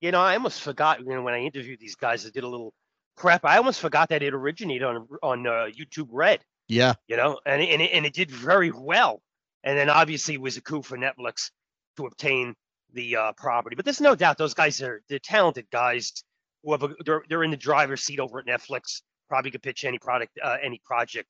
[0.00, 1.00] You know, I almost forgot.
[1.00, 2.72] You know, when I interviewed these guys, I did a little
[3.16, 3.44] prep.
[3.44, 6.40] I almost forgot that it originated on on uh, YouTube Red.
[6.72, 6.94] Yeah.
[7.06, 9.20] You know, and and it, and it did very well.
[9.62, 11.50] And then obviously it was a coup for Netflix
[11.96, 12.54] to obtain
[12.94, 13.76] the uh, property.
[13.76, 16.24] But there's no doubt those guys are they're talented guys.
[16.64, 19.02] Who have a, they're they're in the driver's seat over at Netflix.
[19.28, 21.28] Probably could pitch any product, uh, any project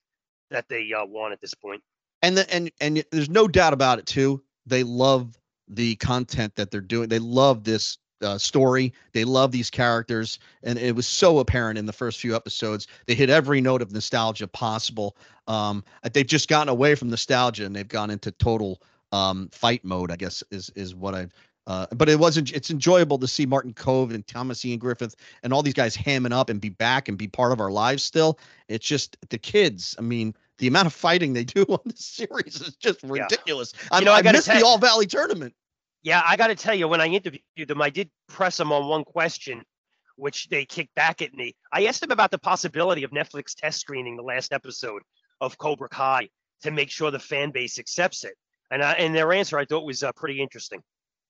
[0.51, 1.83] that they uh, want at this point.
[2.23, 4.43] And the, and and there's no doubt about it too.
[4.67, 5.37] They love
[5.69, 7.09] the content that they're doing.
[7.09, 8.93] They love this uh, story.
[9.13, 12.87] They love these characters, and it was so apparent in the first few episodes.
[13.07, 15.17] They hit every note of nostalgia possible.
[15.47, 18.81] Um, they've just gotten away from nostalgia and they've gone into total
[19.11, 20.11] um, fight mode.
[20.11, 21.29] I guess is is what I.
[21.69, 22.53] Uh, but it wasn't.
[22.53, 26.33] It's enjoyable to see Martin Kove and Thomas Ian Griffith and all these guys hamming
[26.33, 28.39] up and be back and be part of our lives still.
[28.69, 29.95] It's just the kids.
[29.97, 33.75] I mean, the amount of fighting they do on this series is just ridiculous.
[33.77, 33.89] Yeah.
[33.93, 35.55] I, know, I, I missed the All Valley tournament.
[36.03, 38.89] Yeah, I got to tell you, when I interviewed them, I did press them on
[38.89, 39.63] one question,
[40.17, 41.55] which they kicked back at me.
[41.73, 45.03] I asked them about the possibility of Netflix test screening the last episode
[45.41, 46.29] of Cobra Kai
[46.63, 48.35] to make sure the fan base accepts it.
[48.71, 50.83] And I, and their answer I thought was uh, pretty interesting.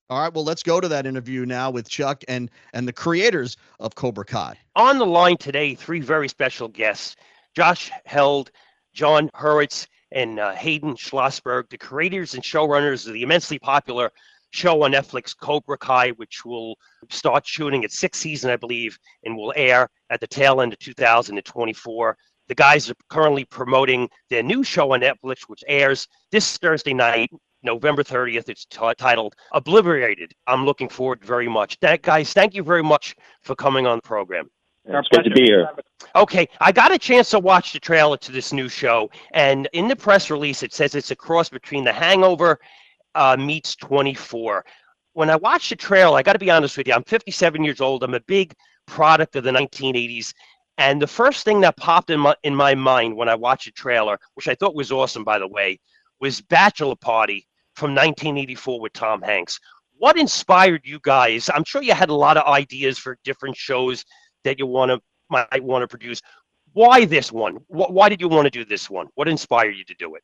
[0.08, 3.56] All right, well, let's go to that interview now with Chuck and and the creators
[3.80, 4.58] of Cobra Kai.
[4.76, 7.16] On the line today, three very special guests:
[7.56, 8.50] Josh Heald,
[8.92, 14.12] Jon Hurwitz, and uh, Hayden Schlossberg, the creators and showrunners of the immensely popular
[14.52, 16.76] show on Netflix, Cobra Kai, which will
[17.10, 20.78] start shooting its sixth season, I believe, and will air at the tail end of
[20.78, 22.16] 2024.
[22.48, 27.30] The guys are currently promoting their new show on Netflix, which airs this Thursday night,
[27.62, 28.48] November 30th.
[28.48, 30.32] It's t- titled Obliterated.
[30.46, 31.78] I'm looking forward very much.
[31.80, 34.50] That, guys, thank you very much for coming on the program.
[34.84, 35.68] It's good to be here.
[36.16, 39.86] Okay, I got a chance to watch the trailer to this new show, and in
[39.86, 42.58] the press release, it says it's a cross between The Hangover
[43.14, 44.64] uh, meets 24.
[45.14, 47.80] When I watched the trailer, I got to be honest with you, I'm 57 years
[47.80, 48.02] old.
[48.02, 48.54] I'm a big
[48.86, 50.32] product of the 1980s.
[50.78, 53.72] And the first thing that popped in my in my mind when I watched the
[53.72, 55.78] trailer, which I thought was awesome, by the way,
[56.20, 57.46] was Bachelor Party
[57.76, 59.60] from 1984 with Tom Hanks.
[59.98, 61.50] What inspired you guys?
[61.54, 64.04] I'm sure you had a lot of ideas for different shows
[64.44, 66.20] that you want to might want to produce.
[66.72, 67.58] Why this one?
[67.68, 69.08] Why did you want to do this one?
[69.14, 70.22] What inspired you to do it?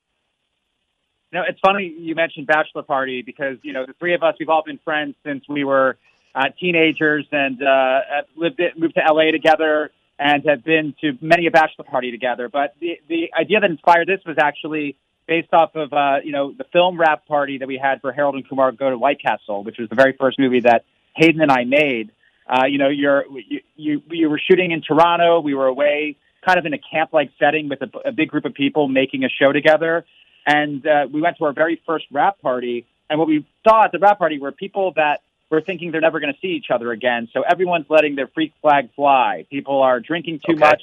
[1.33, 4.35] You know, it's funny you mentioned bachelor party because you know the three of us
[4.39, 5.99] we've all been friends since we were
[6.35, 8.01] uh, teenagers and uh,
[8.37, 12.49] lived it, moved to LA together and have been to many a bachelor party together.
[12.49, 16.53] But the the idea that inspired this was actually based off of uh, you know
[16.53, 19.63] the film wrap party that we had for Harold and Kumar Go to White Castle,
[19.65, 22.11] which was the very first movie that Hayden and I made.
[22.49, 25.41] Uh, you know, you're you, you you were shooting in Toronto.
[25.41, 28.47] We were away, kind of in a camp like setting with a, a big group
[28.47, 30.07] of people making a show together.
[30.49, 32.87] And uh, we went to our very first wrap party.
[33.11, 36.21] And what we saw at the wrap party were people that were thinking they're never
[36.21, 37.29] going to see each other again.
[37.35, 39.45] So everyone's letting their freak flag fly.
[39.51, 40.61] People are drinking too okay.
[40.61, 40.83] much,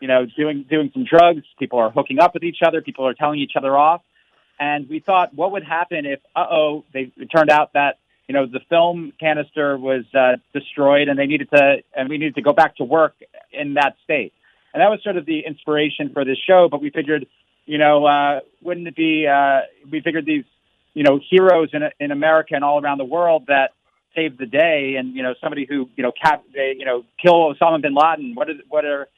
[0.00, 1.44] you know, doing doing some drugs.
[1.60, 2.82] People are hooking up with each other.
[2.82, 4.02] People are telling each other off.
[4.58, 8.34] And we thought, what would happen if, uh oh, they it turned out that you
[8.34, 12.42] know the film canister was uh, destroyed, and they needed to, and we needed to
[12.42, 13.14] go back to work
[13.52, 14.32] in that state.
[14.72, 16.68] And that was sort of the inspiration for this show.
[16.68, 17.26] But we figured
[17.66, 19.26] you know, uh, wouldn't it be?
[19.26, 20.44] Uh, we figured these,
[20.92, 23.72] you know, heroes in in America and all around the world that
[24.14, 27.54] saved the day, and you know, somebody who you know, cap, they, you know, kill
[27.54, 28.34] Osama bin Laden.
[28.34, 29.08] What is what are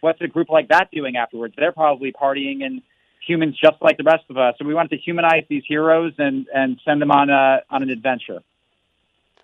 [0.00, 1.54] what's a group like that doing afterwards?
[1.56, 2.82] They're probably partying and
[3.26, 4.54] humans just like the rest of us.
[4.58, 7.90] So we wanted to humanize these heroes and and send them on a on an
[7.90, 8.42] adventure.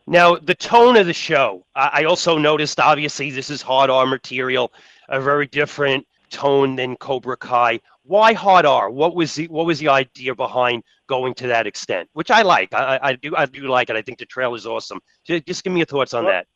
[0.06, 4.06] Now, the tone of the show, I, I also noticed, obviously, this is hard R
[4.06, 4.72] material,
[5.10, 7.80] a very different tone than Cobra Kai.
[8.08, 8.88] Why hard R?
[8.88, 12.08] What was the what was the idea behind going to that extent?
[12.14, 12.72] Which I like.
[12.72, 13.96] I, I do I do like it.
[13.96, 15.00] I think the trail is awesome.
[15.26, 16.46] Just, just give me your thoughts on that.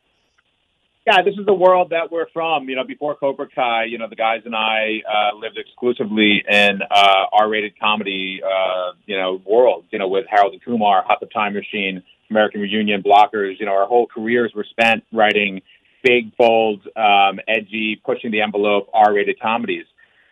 [1.06, 2.70] Yeah, this is the world that we're from.
[2.70, 6.80] You know, before Cobra Kai, you know, the guys and I uh, lived exclusively in
[6.90, 9.84] uh, R-rated comedy, uh, you know, world.
[9.90, 13.60] You know, with Harold and Kumar, Hot Tub Time Machine, American Reunion, Blockers.
[13.60, 15.60] You know, our whole careers were spent writing
[16.02, 19.84] big, bold, um, edgy, pushing the envelope R-rated comedies.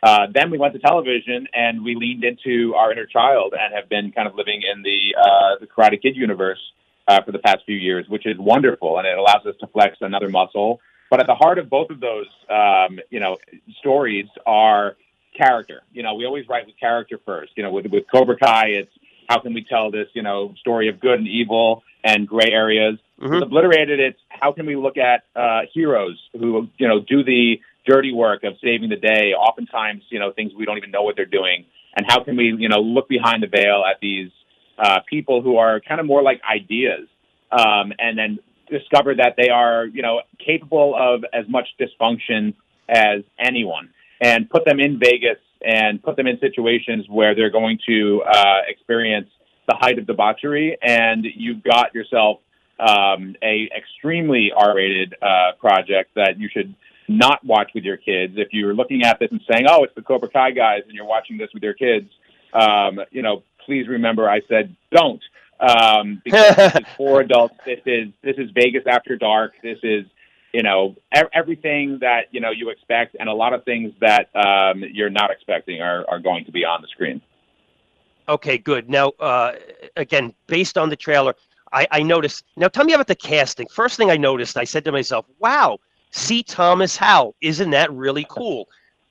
[0.02, 3.88] Uh, then we went to television and we leaned into our inner child and have
[3.88, 6.60] been kind of living in the uh, the Karate Kid universe
[7.06, 9.96] uh, for the past few years, which is wonderful and it allows us to flex
[10.00, 10.80] another muscle.
[11.10, 13.36] But at the heart of both of those, um, you know,
[13.80, 14.96] stories are
[15.36, 15.82] character.
[15.92, 17.52] You know, we always write with character first.
[17.56, 18.92] You know, with with Cobra Kai, it's
[19.28, 22.98] how can we tell this, you know, story of good and evil and gray areas.
[23.20, 23.34] Mm-hmm.
[23.34, 27.60] With Obliterated, it's how can we look at uh, heroes who, you know, do the
[27.86, 31.16] dirty work of saving the day, oftentimes, you know, things we don't even know what
[31.16, 31.64] they're doing.
[31.96, 34.30] And how can we, you know, look behind the veil at these
[34.78, 37.08] uh, people who are kind of more like ideas
[37.50, 38.38] um, and then
[38.70, 42.54] discover that they are, you know, capable of as much dysfunction
[42.88, 43.90] as anyone
[44.20, 48.60] and put them in Vegas and put them in situations where they're going to uh,
[48.68, 49.28] experience
[49.68, 52.38] the height of debauchery and you've got yourself
[52.78, 56.74] um, a extremely R-rated uh, project that you should
[57.10, 58.34] not watch with your kids.
[58.36, 61.04] If you're looking at this and saying, "Oh, it's the Cobra Kai guys," and you're
[61.04, 62.08] watching this with your kids,
[62.52, 65.22] um, you know, please remember I said don't.
[65.58, 67.56] Um, because this is for adults.
[67.66, 69.52] This is this is Vegas after dark.
[69.62, 70.06] This is
[70.52, 70.96] you know
[71.34, 75.30] everything that you know you expect, and a lot of things that um, you're not
[75.30, 77.20] expecting are are going to be on the screen.
[78.28, 78.88] Okay, good.
[78.88, 79.54] Now, uh,
[79.96, 81.34] again, based on the trailer,
[81.72, 82.44] I, I noticed.
[82.56, 83.66] Now, tell me about the casting.
[83.66, 86.42] First thing I noticed, I said to myself, "Wow, C.
[86.42, 87.34] Thomas Howell.
[87.40, 88.68] Isn't that really cool?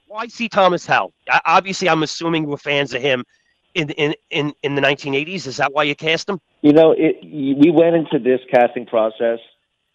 [0.08, 0.50] Why C.
[0.50, 1.14] Thomas Howell?
[1.46, 3.26] Obviously, I'm assuming we're fans of him
[3.76, 5.48] in in in, in the 1980s.
[5.48, 6.40] Is that why you cast him?
[6.62, 9.40] You know, it, we went into this casting process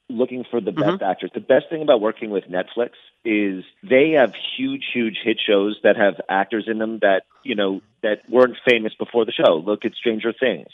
[0.08, 1.04] looking for the best mm-hmm.
[1.04, 1.30] actors.
[1.34, 2.90] The best thing about working with Netflix
[3.24, 7.80] is they have huge, huge hit shows that have actors in them that you know
[8.02, 9.56] that weren't famous before the show.
[9.56, 10.68] Look at Stranger Things.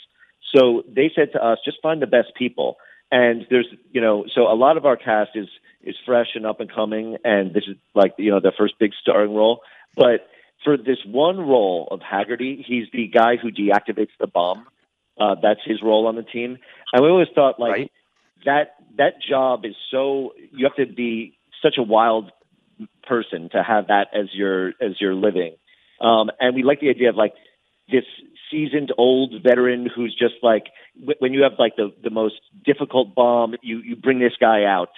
[0.55, 2.77] So they said to us, just find the best people.
[3.11, 5.49] And there's, you know, so a lot of our cast is
[5.83, 8.93] is fresh and up and coming, and this is like you know their first big
[9.01, 9.61] starring role.
[9.97, 10.29] But
[10.65, 14.67] for this one role of Haggerty, he's the guy who deactivates the bomb.
[15.19, 16.59] Uh, that's his role on the team,
[16.93, 17.93] and we always thought like right.
[18.45, 22.31] that that job is so you have to be such a wild
[23.07, 25.57] person to have that as your as your living.
[26.01, 27.35] Um, and we like the idea of like
[27.91, 28.05] this
[28.51, 30.67] seasoned old veteran who's just like
[31.19, 34.91] when you have like the the most difficult bomb, you you bring this guy out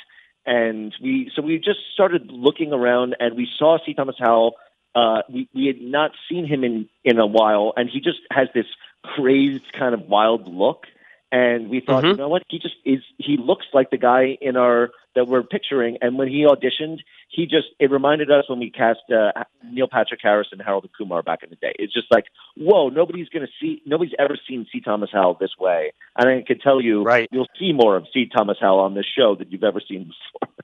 [0.45, 3.95] and we so we just started looking around and we saw C.
[3.95, 4.55] Thomas Howell.
[4.95, 8.49] Uh, we we had not seen him in in a while, and he just has
[8.55, 8.67] this
[9.03, 10.87] crazed kind of wild look.
[11.31, 12.11] And we thought, mm-hmm.
[12.11, 12.43] you know what?
[12.49, 13.01] He just is.
[13.17, 15.99] He looks like the guy in our that we're picturing.
[16.01, 16.99] And when he auditioned,
[17.29, 20.93] he just it reminded us when we cast uh, Neil Patrick Harris and Harold and
[20.97, 21.75] Kumar back in the day.
[21.79, 24.81] It's just like, whoa, nobody's going to see, nobody's ever seen C.
[24.81, 25.93] Thomas Howell this way.
[26.17, 27.29] And I can tell you, right.
[27.33, 28.27] you'll see more of C.
[28.27, 30.55] Thomas Howell on this show than you've ever seen before.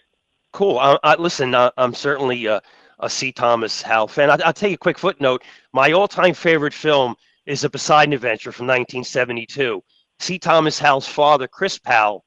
[0.52, 0.78] cool.
[0.78, 2.60] I, I, listen, I, I'm certainly uh,
[3.00, 3.32] a C.
[3.32, 4.30] Thomas Howell fan.
[4.30, 5.42] I, I'll tell you a quick footnote.
[5.72, 9.82] My all-time favorite film is The Poseidon Adventure from 1972.
[10.20, 10.38] C.
[10.38, 12.24] Thomas Howell's father, Chris Howell,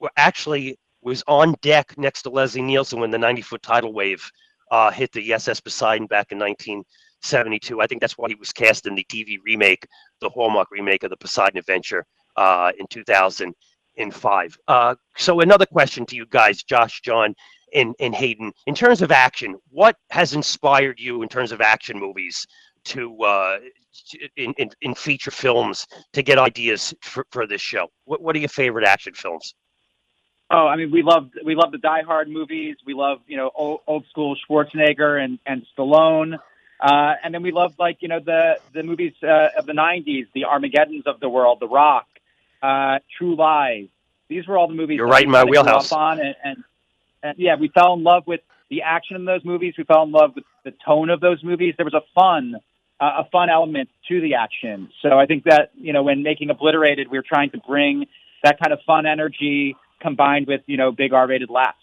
[0.00, 4.30] were actually was on deck next to Leslie Nielsen when the 90 foot tidal wave
[4.70, 7.80] uh, hit the SS Poseidon back in 1972.
[7.80, 9.86] I think that's why he was cast in the TV remake,
[10.20, 14.58] the Hallmark remake of the Poseidon Adventure uh, in 2005.
[14.68, 17.34] Uh, so, another question to you guys, Josh, John,
[17.74, 18.52] and, and Hayden.
[18.66, 22.46] In terms of action, what has inspired you in terms of action movies
[22.84, 23.58] to uh,
[24.36, 27.88] in, in, in feature films to get ideas for, for this show?
[28.04, 29.54] What, what are your favorite action films?
[30.54, 32.76] Oh, I mean, we love we love the Die Hard movies.
[32.84, 36.38] We love you know old, old school Schwarzenegger and and Stallone,
[36.78, 40.26] uh, and then we love like you know the the movies uh, of the '90s,
[40.34, 42.06] the Armageddon's of the world, The Rock,
[42.62, 43.88] uh, True Lies.
[44.28, 44.98] These were all the movies.
[44.98, 45.90] You're right in my wheelhouse.
[45.90, 46.64] On and, and,
[47.22, 49.74] and yeah, we fell in love with the action in those movies.
[49.78, 51.74] We fell in love with the tone of those movies.
[51.78, 52.56] There was a fun
[53.00, 54.90] uh, a fun element to the action.
[55.00, 58.06] So I think that you know when making Obliterated, we were trying to bring
[58.44, 61.78] that kind of fun energy combined with you know big R-rated laughs.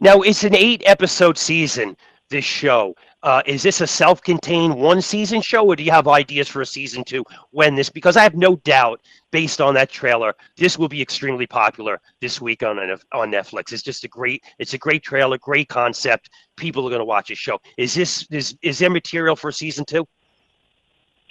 [0.00, 1.96] Now it's an eight episode season.
[2.28, 2.94] This show.
[3.22, 7.04] Uh, is this a self-contained one-season show, or do you have ideas for a season
[7.04, 7.90] two when this?
[7.90, 9.00] Because I have no doubt,
[9.30, 12.80] based on that trailer, this will be extremely popular this week on
[13.12, 13.70] on Netflix.
[13.72, 16.30] It's just a great, it's a great trailer, great concept.
[16.56, 17.60] People are going to watch this show.
[17.76, 20.04] Is this is is there material for season two?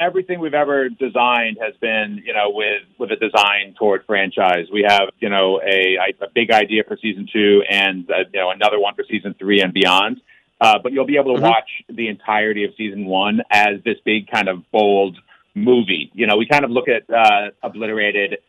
[0.01, 4.67] Everything we've ever designed has been, you know, with with a design toward franchise.
[4.73, 8.49] We have, you know, a, a big idea for season two and uh, you know
[8.49, 10.19] another one for season three and beyond.
[10.59, 11.49] Uh, but you'll be able to mm-hmm.
[11.49, 15.17] watch the entirety of season one as this big kind of bold
[15.55, 16.11] movie.
[16.13, 18.39] You know, we kind of look at uh, Obliterated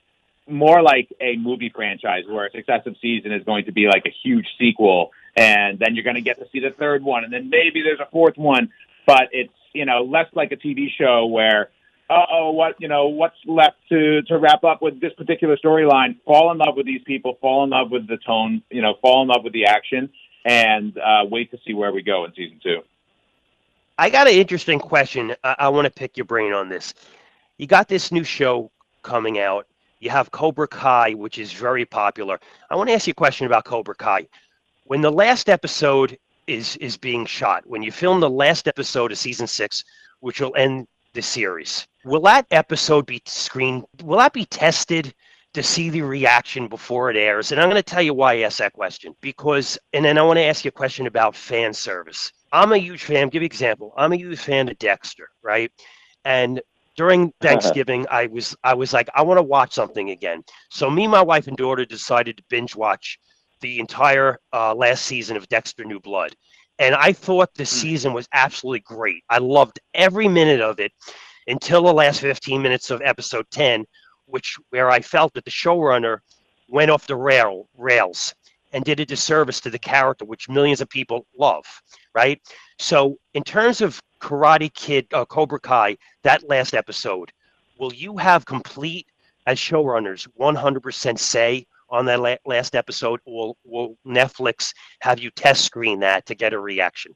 [0.48, 4.12] more like a movie franchise where a successive season is going to be like a
[4.22, 7.48] huge sequel and then you're going to get to see the third one and then
[7.48, 8.68] maybe there's a fourth one
[9.06, 11.70] but it's you know, less like a TV show where,
[12.10, 16.16] uh oh, what you know, what's left to to wrap up with this particular storyline?
[16.24, 19.22] Fall in love with these people, fall in love with the tone, you know, fall
[19.22, 20.10] in love with the action,
[20.44, 22.80] and uh, wait to see where we go in season two.
[23.98, 25.34] I got an interesting question.
[25.44, 26.94] I, I want to pick your brain on this.
[27.58, 28.70] You got this new show
[29.02, 29.66] coming out.
[30.00, 32.40] You have Cobra Kai, which is very popular.
[32.68, 34.26] I want to ask you a question about Cobra Kai.
[34.84, 37.64] When the last episode is is being shot.
[37.66, 39.84] When you film the last episode of season six,
[40.20, 43.84] which will end the series, will that episode be screened?
[44.02, 45.14] Will that be tested
[45.54, 47.52] to see the reaction before it airs?
[47.52, 50.22] And I'm going to tell you why I asked that question because, and then I
[50.22, 52.32] want to ask you a question about fan service.
[52.52, 53.28] I'm a huge fan.
[53.28, 53.94] Give you an example.
[53.96, 55.70] I'm a huge fan of Dexter, right?
[56.24, 56.60] And
[56.96, 57.32] during uh-huh.
[57.40, 60.44] Thanksgiving, I was I was like, I want to watch something again.
[60.70, 63.18] So me, my wife, and daughter decided to binge watch
[63.62, 66.36] the entire uh, last season of Dexter New Blood.
[66.78, 67.66] And I thought the hmm.
[67.66, 69.24] season was absolutely great.
[69.30, 70.92] I loved every minute of it
[71.46, 73.84] until the last 15 minutes of episode 10,
[74.26, 76.18] which where I felt that the showrunner
[76.68, 78.34] went off the rail rails
[78.72, 81.64] and did a disservice to the character, which millions of people love,
[82.14, 82.40] right?
[82.78, 87.30] So, in terms of Karate Kid, uh, Cobra Kai, that last episode,
[87.78, 89.06] will you have complete,
[89.46, 95.64] as showrunners, 100% say on that la- last episode, will will Netflix have you test
[95.64, 97.14] screen that to get a reaction?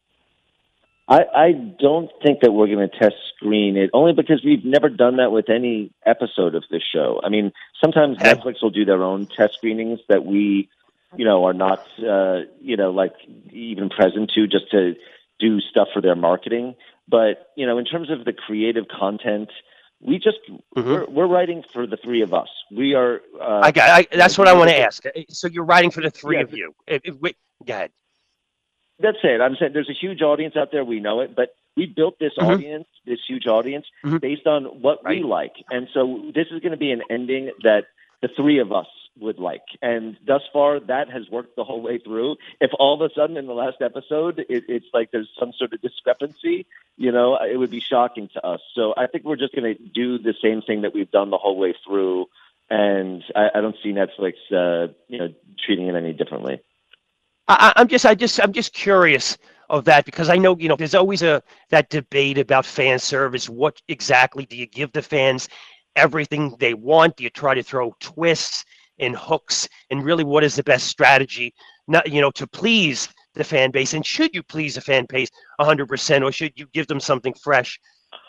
[1.08, 4.88] I, I don't think that we're going to test screen it only because we've never
[4.88, 7.20] done that with any episode of this show.
[7.22, 8.34] I mean, sometimes okay.
[8.34, 10.68] Netflix will do their own test screenings that we,
[11.16, 13.14] you know, are not, uh, you know, like
[13.52, 14.96] even present to just to
[15.38, 16.74] do stuff for their marketing.
[17.08, 19.50] But you know, in terms of the creative content,
[20.00, 20.88] we just mm-hmm.
[20.88, 22.48] we're, we're, writing for the three of us.
[22.70, 23.20] We are.
[23.40, 23.90] Uh, I got.
[23.90, 25.02] I, that's what I want to ask.
[25.30, 26.74] So you're writing for the three yeah, of you.
[26.86, 27.90] If, if, wait, go ahead.
[28.98, 29.40] That's it.
[29.40, 30.84] I'm saying there's a huge audience out there.
[30.84, 32.50] We know it, but we built this mm-hmm.
[32.50, 34.18] audience, this huge audience, mm-hmm.
[34.18, 35.18] based on what right.
[35.18, 37.84] we like, and so this is going to be an ending that
[38.22, 38.86] the three of us
[39.18, 39.62] would like.
[39.82, 42.36] And thus far, that has worked the whole way through.
[42.60, 45.72] If all of a sudden in the last episode, it, it's like there's some sort
[45.72, 48.60] of discrepancy, you know, it would be shocking to us.
[48.74, 51.38] So I think we're just going to do the same thing that we've done the
[51.38, 52.26] whole way through.
[52.68, 55.32] And I, I don't see Netflix, uh, you know,
[55.64, 56.60] treating it any differently.
[57.48, 59.38] I, I'm just, I just, I'm just curious
[59.68, 63.48] of that because I know you know there's always a that debate about fan service.
[63.48, 65.48] What exactly do you give the fans?
[65.94, 67.16] Everything they want?
[67.16, 68.64] Do you try to throw twists?
[68.98, 71.52] And hooks and really what is the best strategy
[71.88, 75.28] not you know to please the fan base and should you please the fan base
[75.60, 77.78] 100% or should you give them something fresh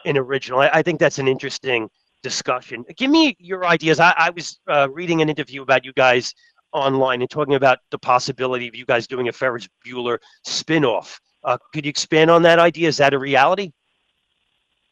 [0.06, 0.60] and original?
[0.60, 1.90] I, I think that's an interesting
[2.24, 2.84] discussion.
[2.96, 4.00] Give me your ideas.
[4.00, 6.34] I, I was uh, reading an interview about you guys
[6.74, 11.20] online and talking about the possibility of you guys doing a ferris bueller spin-off.
[11.44, 12.88] Uh, could you expand on that idea?
[12.88, 13.72] Is that a reality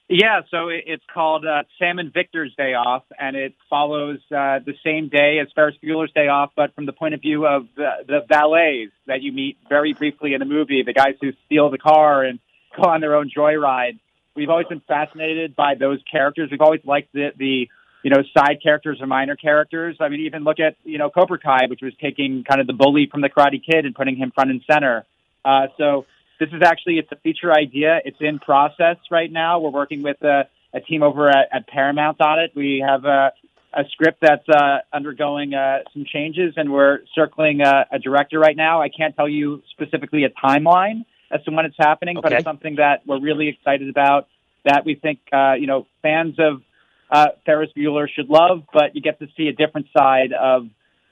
[0.08, 4.76] yeah, so it's called uh, Sam and Victor's Day Off, and it follows uh, the
[4.84, 7.89] same day as Ferris Bueller's Day Off, but from the point of view of the,
[8.08, 11.80] the valets that you meet very briefly in the movie, the guys who steal the
[11.80, 12.39] car and
[12.76, 13.97] go on their own joyride.
[14.36, 16.49] We've always been fascinated by those characters.
[16.51, 17.68] We've always liked the, the
[18.03, 19.97] you know side characters or minor characters.
[19.99, 22.74] I mean, even look at you know Cobra Kai, which was taking kind of the
[22.74, 25.06] bully from the Karate Kid and putting him front and center.
[25.43, 26.06] Uh, so
[26.40, 28.00] this is actually it's a feature idea.
[28.04, 29.60] It's in process right now.
[29.60, 32.52] We're working with a, a team over at, at, Paramount on it.
[32.56, 33.32] We have a,
[33.74, 38.56] a script that's uh, undergoing uh, some changes, and we're circling a, a, director right
[38.56, 38.82] now.
[38.82, 42.24] I can't tell you specifically a timeline as to when it's happening, okay.
[42.24, 44.28] but it's something that we're really excited about.
[44.66, 46.62] That we think uh, you know fans of
[47.10, 50.68] uh, Ferris Bueller should love, but you get to see a different side of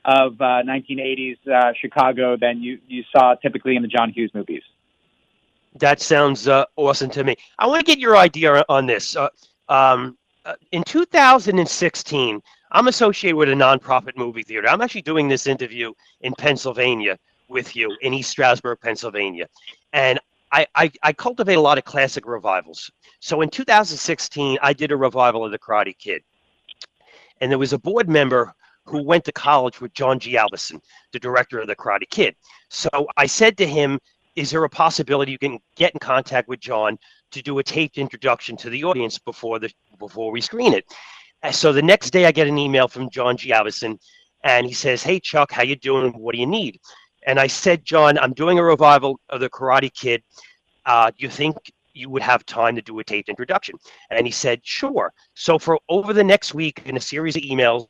[0.06, 4.64] of 1980s uh, uh, Chicago than you you saw typically in the John Hughes movies.
[5.76, 7.36] That sounds uh, awesome to me.
[7.58, 9.16] I want to get your idea on this.
[9.16, 9.30] Uh,
[9.70, 14.68] um, uh, in 2016, I'm associated with a nonprofit movie theater.
[14.68, 17.18] I'm actually doing this interview in Pennsylvania
[17.48, 19.48] with you in East Stroudsburg, Pennsylvania.
[19.94, 20.20] And
[20.52, 22.92] I, I, I cultivate a lot of classic revivals.
[23.20, 26.24] So in 2016, I did a revival of The Karate Kid.
[27.42, 28.54] And there was a board member
[28.86, 30.34] who went to college with John G.
[30.34, 32.36] Avildsen, the director of The Karate Kid.
[32.70, 34.00] So I said to him,
[34.36, 36.98] Is there a possibility you can get in contact with John
[37.32, 40.86] to do a taped introduction to the audience before the before we screen it?
[41.52, 43.50] So the next day I get an email from John G.
[43.52, 44.00] Avildsen
[44.44, 46.12] and he says, Hey Chuck, how you doing?
[46.14, 46.80] What do you need?
[47.26, 50.24] And I said, John, I'm doing a revival of the Karate Kid.
[50.86, 51.56] Uh, do you think
[51.94, 53.76] you would have time to do a taped introduction?
[54.10, 55.14] And he said, sure.
[55.34, 57.88] So for over the next week, in a series of emails,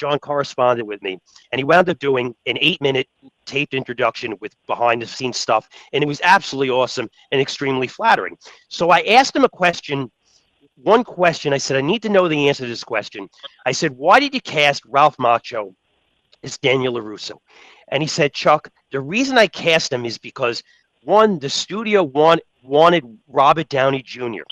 [0.00, 1.18] John corresponded with me,
[1.52, 3.06] and he wound up doing an eight-minute
[3.44, 8.38] taped introduction with behind-the-scenes stuff, and it was absolutely awesome and extremely flattering.
[8.68, 10.10] So I asked him a question.
[10.76, 13.28] One question, I said, I need to know the answer to this question.
[13.66, 15.74] I said, why did you cast Ralph Macchio
[16.42, 17.36] as Daniel LaRusso?
[17.88, 20.62] And he said, Chuck, the reason I cast him is because
[21.02, 24.44] one, the studio want, wanted Robert Downey Jr.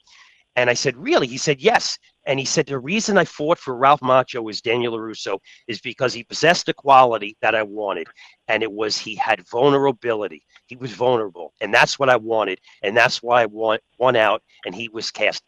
[0.57, 1.27] And I said, Really?
[1.27, 1.99] He said, Yes.
[2.29, 6.13] And he said, The reason I fought for Ralph Macchio as Daniel LaRusso is because
[6.13, 8.07] he possessed the quality that I wanted.
[8.47, 10.45] And it was he had vulnerability.
[10.67, 11.55] He was vulnerable.
[11.63, 12.61] And that's what I wanted.
[12.83, 14.43] And that's why I want, won out.
[14.67, 15.43] And he was cast.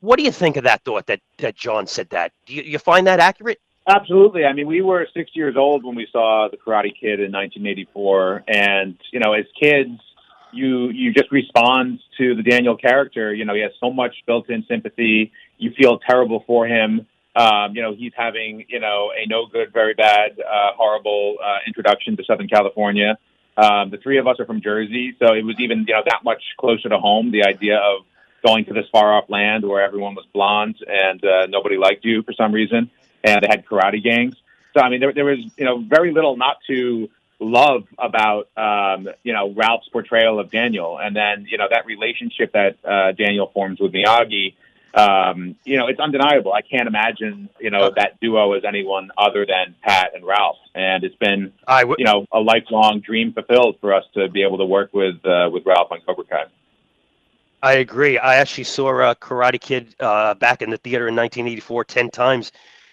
[0.00, 2.32] What do you think of that thought that, that John said that?
[2.46, 3.60] Do you, you find that accurate?
[3.86, 4.46] Absolutely.
[4.46, 8.44] I mean, we were six years old when we saw The Karate Kid in 1984,
[8.46, 9.98] and you know, as kids,
[10.52, 13.32] you you just respond to the Daniel character.
[13.32, 15.32] You know, he has so much built-in sympathy.
[15.58, 17.06] You feel terrible for him.
[17.36, 21.58] Um, you know, he's having you know a no good, very bad, uh, horrible uh,
[21.66, 23.18] introduction to Southern California.
[23.56, 26.24] Um, the three of us are from Jersey, so it was even you know that
[26.24, 27.30] much closer to home.
[27.30, 28.04] The idea of
[28.46, 32.22] going to this far off land where everyone was blonde and uh, nobody liked you
[32.22, 32.88] for some reason
[33.24, 34.36] and they had karate gangs.
[34.76, 39.08] So I mean, there, there was you know very little not to love about um,
[39.22, 43.50] you know Ralph's portrayal of Daniel, and then you know that relationship that uh, Daniel
[43.52, 44.54] forms with Miyagi.
[44.94, 46.52] Um, you know, it's undeniable.
[46.52, 51.04] I can't imagine you know that duo as anyone other than Pat and Ralph, and
[51.04, 54.58] it's been I w- you know a lifelong dream fulfilled for us to be able
[54.58, 56.44] to work with uh, with Ralph on Cobra Kai.
[57.62, 58.18] I agree.
[58.18, 62.52] I actually saw uh, Karate Kid uh, back in the theater in 1984 ten times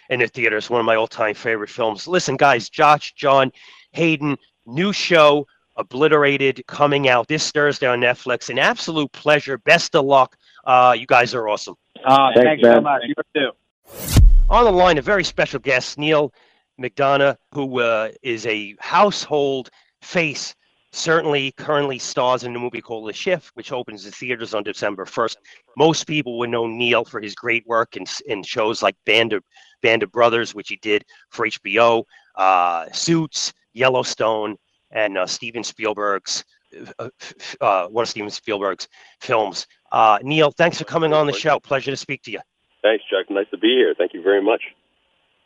[0.10, 0.58] in the theater.
[0.58, 2.08] It's one of my all-time favorite films.
[2.08, 3.52] Listen, guys, Josh, John,
[3.92, 8.50] Hayden, new show, Obliterated, coming out this Thursday on Netflix.
[8.50, 9.58] An absolute pleasure.
[9.58, 10.38] Best of luck.
[10.66, 11.76] Uh, you guys are awesome.
[12.04, 13.04] Uh, thanks, thanks so much.
[13.06, 13.52] You too.
[14.50, 16.34] On the line, a very special guest, Neal
[16.80, 19.70] McDonough, who uh, is a household
[20.02, 20.56] face
[20.96, 25.06] certainly currently stars in the movie called The Shift, which opens the theaters on December
[25.06, 25.36] 1st.
[25.78, 29.44] Most people would know Neal for his great work in, in shows like Band of
[29.82, 32.04] Band of Brothers, which he did for HBO,
[32.36, 34.56] uh, Suits, Yellowstone,
[34.92, 36.46] and uh, Steven Spielberg's
[37.62, 38.88] uh, one of Steven Spielberg's
[39.20, 39.68] films.
[39.92, 41.60] Uh, Neal, thanks for coming on the show.
[41.60, 42.40] Pleasure to speak to you.
[42.82, 43.30] Thanks, Chuck.
[43.30, 43.96] Nice to be here.
[43.98, 44.62] Thank you very much.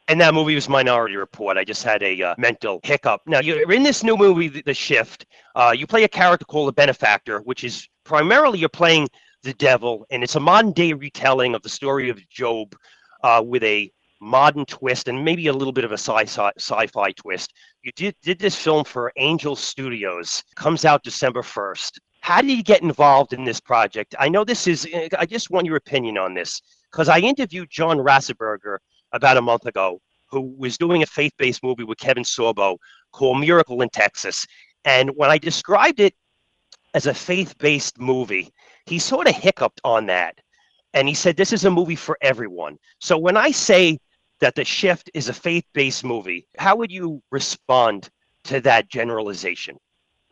[0.08, 1.56] And that movie was Minority Report.
[1.56, 3.22] I just had a uh, mental hiccup.
[3.28, 5.28] Now, you're in this new movie, The Shift.
[5.56, 9.08] Uh, you play a character called the Benefactor, which is primarily you're playing
[9.44, 12.76] the devil, and it's a modern day retelling of the story of Job
[13.24, 17.54] uh, with a modern twist and maybe a little bit of a sci-fi, sci-fi twist.
[17.84, 20.44] You did, did this film for Angel Studios.
[20.56, 22.00] Comes out December 1st.
[22.22, 24.16] How did you get involved in this project?
[24.20, 26.62] I know this is, I just want your opinion on this
[26.92, 28.80] because I interviewed John Ratzenberger
[29.14, 32.78] about a month ago who was doing a faith-based movie with Kevin Sorbo
[33.12, 34.46] called Miracle in Texas.
[34.86, 36.14] And when I described it
[36.94, 38.52] as a faith-based movie,
[38.86, 40.38] he sort of hiccuped on that.
[40.94, 42.78] And he said, This is a movie for everyone.
[43.00, 44.00] So when I say
[44.40, 46.48] that The Shift is a faith based movie.
[46.58, 48.10] How would you respond
[48.46, 49.78] to that generalization?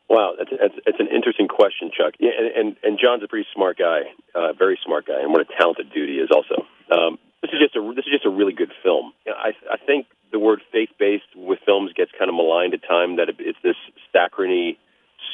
[0.10, 0.52] Wow, that's,
[0.86, 2.14] it's an interesting question, Chuck.
[2.20, 4.04] Yeah, and, and, and John's a pretty smart guy,
[4.34, 6.30] uh, very smart guy, and what a talented dude he is.
[6.32, 9.12] Also, um, this is just a this is just a really good film.
[9.28, 13.18] I I think the word faith based with films gets kind of maligned at times.
[13.18, 13.76] That it's this
[14.14, 14.78] saccharine,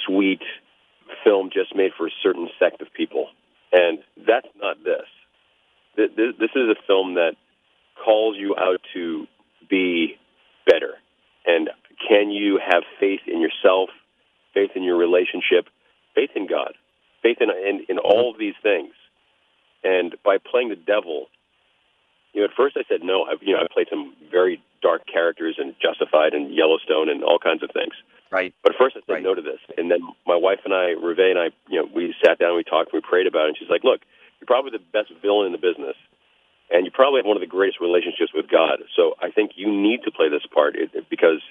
[0.06, 0.42] sweet
[1.24, 3.28] film just made for a certain sect of people,
[3.72, 4.78] and that's not.
[4.84, 7.36] This, this is a film that
[8.04, 9.28] calls you out to
[9.70, 10.16] be
[10.66, 10.94] better?
[11.46, 11.70] And
[12.08, 13.90] can you have faith in yourself,
[14.54, 15.68] faith in your relationship,
[16.16, 16.74] faith in God,
[17.22, 18.94] faith in, in, in all of these things?
[19.84, 21.28] And by playing the devil,
[22.34, 23.24] you know, at first I said no.
[23.24, 27.40] I, you know, I played some very dark characters and Justified and Yellowstone and all
[27.40, 27.94] kinds of things.
[28.32, 28.54] Right.
[28.64, 29.24] But first I said right.
[29.24, 32.16] no to this, and then my wife and I, Ruvé and I, you know, we
[32.26, 34.02] sat down, we talked, we prayed about it, and she's like, "Look,
[34.42, 35.96] you're probably the best villain in the business,
[36.72, 38.80] and you probably have one of the greatest relationships with God.
[38.96, 40.76] So I think you need to play this part
[41.10, 41.42] because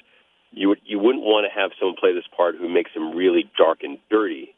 [0.52, 3.82] you you wouldn't want to have someone play this part who makes him really dark
[3.82, 4.54] and dirty.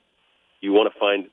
[0.61, 1.29] you want to find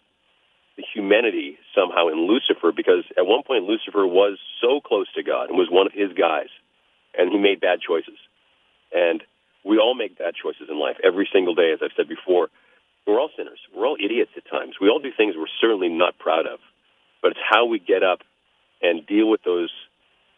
[0.77, 5.49] the humanity somehow in Lucifer because at one point Lucifer was so close to God
[5.49, 6.49] and was one of his guys,
[7.17, 8.17] and he made bad choices.
[8.93, 9.23] And
[9.63, 12.49] we all make bad choices in life every single day, as I've said before.
[13.05, 13.59] We're all sinners.
[13.75, 14.75] We're all idiots at times.
[14.79, 16.59] We all do things we're certainly not proud of.
[17.21, 18.19] But it's how we get up
[18.81, 19.69] and deal with those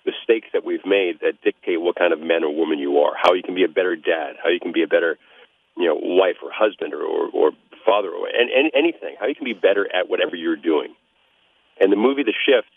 [0.05, 3.33] mistakes that we've made that dictate what kind of man or woman you are, how
[3.33, 5.17] you can be a better dad, how you can be a better,
[5.77, 7.51] you know, wife or husband or, or, or
[7.85, 10.93] father or and, and anything, how you can be better at whatever you're doing.
[11.79, 12.67] And the movie The Shift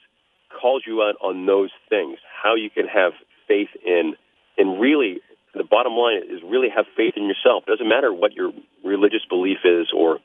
[0.60, 3.12] calls you out on those things, how you can have
[3.48, 4.14] faith in,
[4.56, 5.20] in really
[5.54, 7.64] the bottom line is really have faith in yourself.
[7.66, 8.52] It doesn't matter what your
[8.84, 10.18] religious belief is or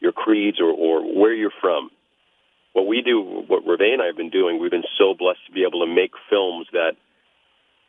[0.00, 1.90] your creeds or, or where you're from.
[2.72, 5.52] What we do, what Ruvé and I have been doing, we've been so blessed to
[5.52, 6.92] be able to make films that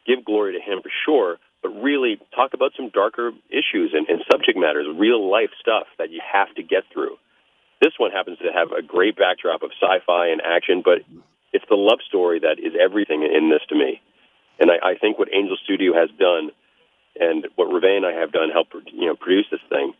[0.07, 4.23] give glory to Him for sure, but really talk about some darker issues and, and
[4.31, 7.17] subject matters, real life stuff that you have to get through.
[7.81, 11.01] This one happens to have a great backdrop of sci-fi and action, but
[11.53, 14.01] it's the love story that is everything in this to me.
[14.59, 16.51] And I, I think what Angel Studio has done
[17.19, 19.93] and what Reve and I have done help you know produce this thing.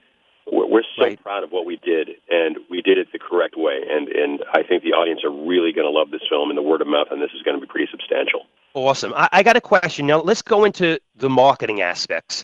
[0.51, 1.23] We're, so right.
[1.23, 3.79] proud of what we did, and we did it the correct way.
[3.89, 6.61] And and I think the audience are really going to love this film, and the
[6.61, 8.41] word of mouth on this is going to be pretty substantial.
[8.73, 9.13] Awesome.
[9.15, 10.21] I, I got a question now.
[10.21, 12.43] Let's go into the marketing aspects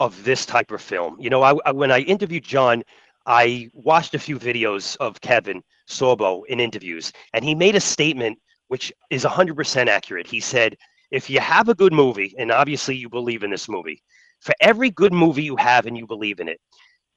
[0.00, 1.16] of this type of film.
[1.20, 2.82] You know, I, I, when I interviewed John,
[3.26, 8.38] I watched a few videos of Kevin Sorbo in interviews, and he made a statement
[8.68, 10.26] which is 100% accurate.
[10.26, 10.76] He said,
[11.10, 14.02] if you have a good movie, and obviously you believe in this movie,
[14.40, 16.60] for every good movie you have and you believe in it,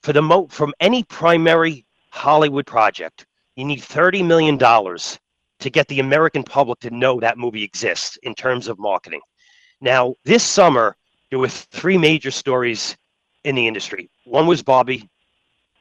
[0.04, 3.26] for the mo from any primary Hollywood project,
[3.56, 5.20] you need thirty million dollars
[5.60, 9.22] to get the American public to know that movie exists in terms of marketing.
[9.82, 10.96] Now, this summer
[11.30, 12.96] there were three major stories
[13.44, 14.10] in the industry.
[14.26, 15.10] One was Barbie,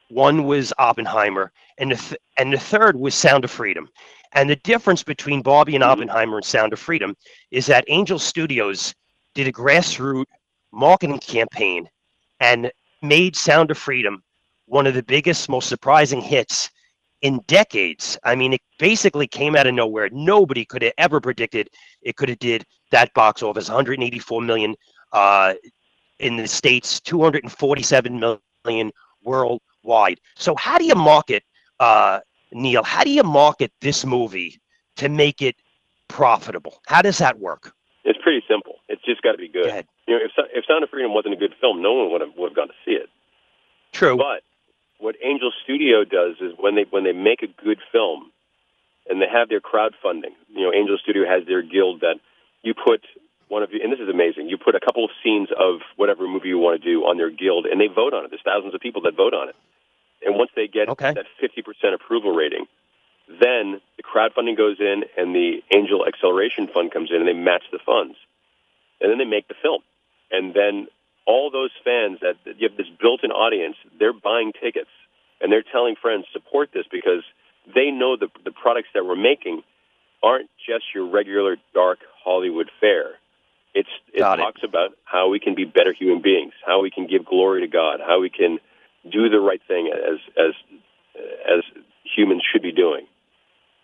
[0.09, 3.87] one was Oppenheimer, and the th- and the third was Sound of Freedom.
[4.33, 5.91] And the difference between Barbie and mm-hmm.
[5.91, 7.15] Oppenheimer and Sound of Freedom
[7.51, 8.93] is that Angel Studios
[9.33, 10.25] did a grassroots
[10.71, 11.89] marketing campaign
[12.39, 14.23] and made Sound of Freedom
[14.65, 16.69] one of the biggest, most surprising hits
[17.21, 18.17] in decades.
[18.23, 20.09] I mean, it basically came out of nowhere.
[20.11, 21.69] Nobody could have ever predicted
[22.01, 24.75] it could have did that box office, 184 million
[25.13, 25.53] uh,
[26.19, 28.91] in the states, 247 million
[29.23, 30.19] worldwide.
[30.35, 31.43] So, how do you market
[31.79, 32.19] uh,
[32.51, 34.59] Neal, how do you market this movie
[34.95, 35.55] to make it
[36.07, 36.81] profitable?
[36.87, 37.73] How does that work?
[38.07, 38.79] It's pretty simple.
[38.87, 39.67] It's just got to be good.
[39.67, 42.21] Go you know, if if Sound of Freedom wasn't a good film, no one would
[42.21, 43.09] have would have gone to see it.
[43.91, 44.15] True.
[44.15, 44.47] But
[44.99, 48.31] what Angel Studio does is when they when they make a good film,
[49.09, 50.31] and they have their crowdfunding.
[50.47, 52.23] You know, Angel Studio has their guild that
[52.63, 53.03] you put
[53.49, 54.47] one of you, and this is amazing.
[54.47, 57.29] You put a couple of scenes of whatever movie you want to do on their
[57.29, 58.31] guild, and they vote on it.
[58.31, 59.55] There's thousands of people that vote on it.
[60.23, 61.13] And once they get okay.
[61.13, 62.65] that 50% approval rating,
[63.27, 67.63] then the crowdfunding goes in and the Angel Acceleration Fund comes in and they match
[67.71, 68.15] the funds.
[69.01, 69.81] And then they make the film.
[70.31, 70.87] And then
[71.25, 74.89] all those fans that you have this built-in audience, they're buying tickets
[75.41, 77.23] and they're telling friends support this because
[77.75, 79.61] they know the the products that we're making
[80.23, 83.11] aren't just your regular dark Hollywood fare.
[83.73, 84.69] It's it Got talks it.
[84.69, 87.99] about how we can be better human beings, how we can give glory to God,
[87.99, 88.59] how we can
[89.09, 90.53] do the right thing as as
[91.45, 91.63] as
[92.03, 93.05] humans should be doing.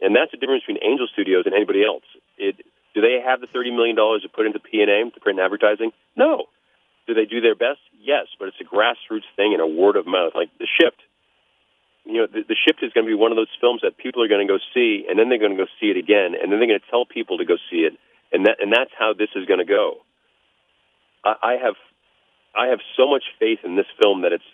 [0.03, 2.03] And that's the difference between Angel Studios and anybody else.
[2.37, 2.59] It,
[2.93, 5.39] do they have the thirty million dollars to put into P and A, to print
[5.39, 5.91] advertising?
[6.15, 6.51] No.
[7.07, 7.79] Do they do their best?
[7.99, 10.33] Yes, but it's a grassroots thing and a word of mouth.
[10.35, 10.99] Like the Shift,
[12.05, 14.23] you know, the, the Shift is going to be one of those films that people
[14.23, 16.51] are going to go see, and then they're going to go see it again, and
[16.51, 17.93] then they're going to tell people to go see it,
[18.31, 20.03] and that and that's how this is going to go.
[21.23, 21.75] I, I have
[22.55, 24.51] I have so much faith in this film that it's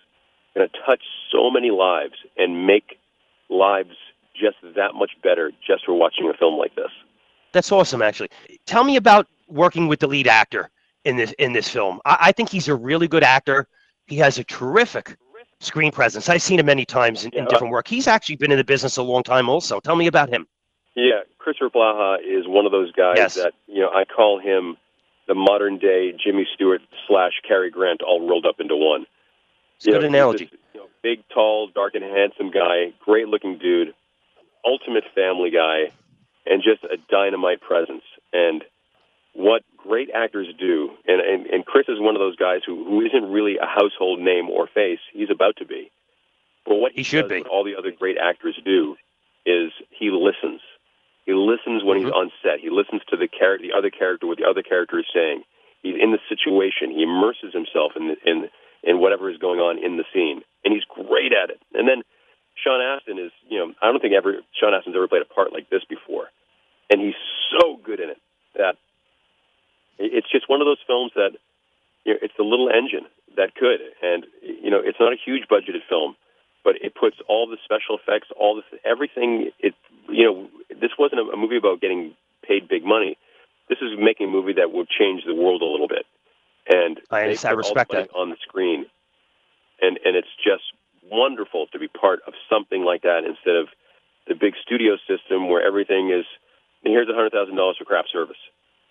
[0.55, 2.97] going to touch so many lives and make
[3.49, 3.97] lives
[4.39, 6.91] just that much better just for watching a film like this.
[7.51, 8.29] That's awesome, actually.
[8.65, 10.69] Tell me about working with the lead actor
[11.05, 11.99] in this in this film.
[12.05, 13.67] I, I think he's a really good actor.
[14.07, 15.15] He has a terrific
[15.59, 16.29] screen presence.
[16.29, 17.87] I've seen him many times in, in different work.
[17.87, 19.79] He's actually been in the business a long time, also.
[19.79, 20.47] Tell me about him.
[20.95, 23.35] Yeah, Kristoffer Polaha is one of those guys Yes.
[23.35, 24.77] that you know I call him
[25.27, 29.05] the modern day Jimmy Stewart slash Cary Grant all rolled up into one.
[29.77, 30.45] It's You good know, analogy.
[30.45, 33.93] this, you know, big, tall, dark, and handsome guy, great looking dude,
[34.65, 35.91] ultimate family guy,
[36.45, 38.03] and just a dynamite presence.
[38.33, 38.63] And
[39.33, 43.01] what great actors do, and, and, and Chris is one of those guys who, who
[43.01, 44.99] isn't really a household name or face.
[45.13, 45.91] He's about to be.
[46.65, 47.39] But what He should does, be.
[47.41, 48.95] what all the other great actors do,
[49.45, 50.61] is he listens.
[51.25, 52.05] He listens when Mm-hmm.
[52.07, 52.59] he's on set.
[52.59, 55.43] He listens to the character, the other character, what the other character is saying.
[55.81, 56.91] He's in the situation.
[56.91, 58.49] He immerses himself in the, in
[58.83, 61.59] in whatever is going on in the scene, and he's great at it.
[61.73, 62.01] And then
[62.63, 65.53] Sean Astin is, you know, I don't think ever Sean Astin's ever played a part
[65.53, 66.27] like this before,
[66.89, 67.19] and he's
[67.51, 68.17] so good in it
[68.55, 68.75] that
[69.97, 71.31] it's just one of those films that
[72.05, 73.05] you know, it's the little engine
[73.35, 76.15] that could, and you know, it's not a huge budgeted film,
[76.63, 79.51] but it puts all the special effects, all this, everything.
[79.59, 79.75] It,
[80.09, 82.13] you know, this wasn't a, movie about getting
[82.47, 83.17] paid big money.
[83.69, 86.05] This is making a movie that will change the world a little bit,
[86.67, 88.85] and I, I respect that on the screen,
[89.81, 90.63] and and it's just
[91.11, 93.67] wonderful to be part of something like that instead of
[94.27, 96.25] the big studio system where everything is
[96.83, 98.39] here's a hundred thousand dollars for craft service.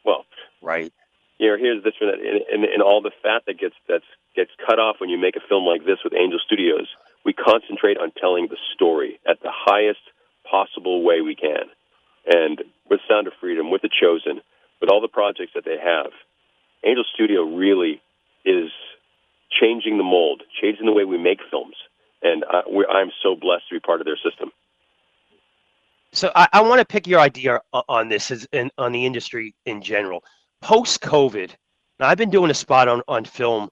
[0.05, 0.25] Well,
[0.61, 0.93] right.
[1.39, 4.05] You know, here's this and, and, and all the fat that gets that's
[4.35, 6.89] gets cut off when you make a film like this with Angel Studios.
[7.25, 10.03] We concentrate on telling the story at the highest
[10.49, 11.71] possible way we can,
[12.27, 14.41] and with Sound of Freedom, with The Chosen,
[14.81, 16.11] with all the projects that they have,
[16.85, 18.01] Angel Studio really
[18.45, 18.71] is
[19.51, 21.77] changing the mold, changing the way we make films
[22.23, 24.51] and I, I'm so blessed to be part of their system.
[26.13, 28.47] So I, I want to pick your idea on this as
[28.79, 30.25] on the industry in general.
[30.63, 31.51] Post COVID,
[32.01, 33.69] now I've been doing a spot on on film,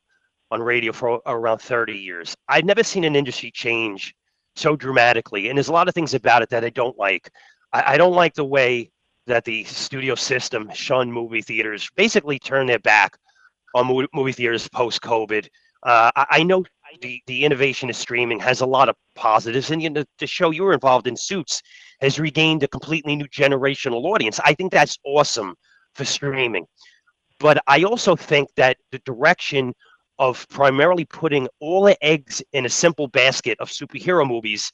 [0.50, 2.36] on radio for around 30 years.
[2.48, 4.14] I've never seen an industry change
[4.54, 7.30] so dramatically, and there's a lot of things about it that I don't like.
[7.72, 8.90] I, I don't like the way
[9.26, 13.16] that the studio system shunned movie theaters, basically turned their back
[13.74, 15.48] on movie, movie theaters post COVID.
[15.82, 16.64] Uh, I, I know
[17.00, 20.50] the, the innovation of streaming has a lot of positives, and you know, the show
[20.50, 21.62] you were involved in, Suits,
[22.00, 24.38] has regained a completely new generational audience.
[24.44, 25.54] I think that's awesome
[25.94, 26.66] for streaming.
[27.38, 29.74] But I also think that the direction
[30.18, 34.70] of primarily putting all the eggs in a simple basket of superhero movies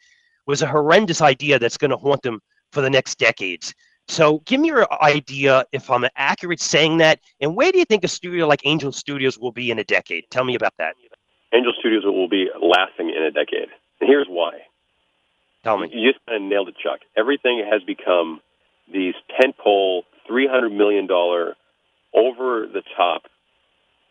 [0.47, 2.41] was a horrendous idea that's going to haunt them
[2.73, 3.75] for the next decades.
[4.09, 8.03] So, give me your idea if I'm accurate saying that, and where do you think
[8.03, 10.25] a studio like Angel Studios will be in a decade?
[10.31, 10.95] Tell me about that.
[11.53, 13.69] Angel Studios will be lasting in a decade.
[14.01, 14.67] And here's why.
[15.65, 15.91] Tell me.
[15.93, 17.01] You just kind of nailed it, Chuck.
[17.17, 18.41] Everything has become
[18.93, 21.09] these tentpole, $300 million,
[22.15, 23.23] over the top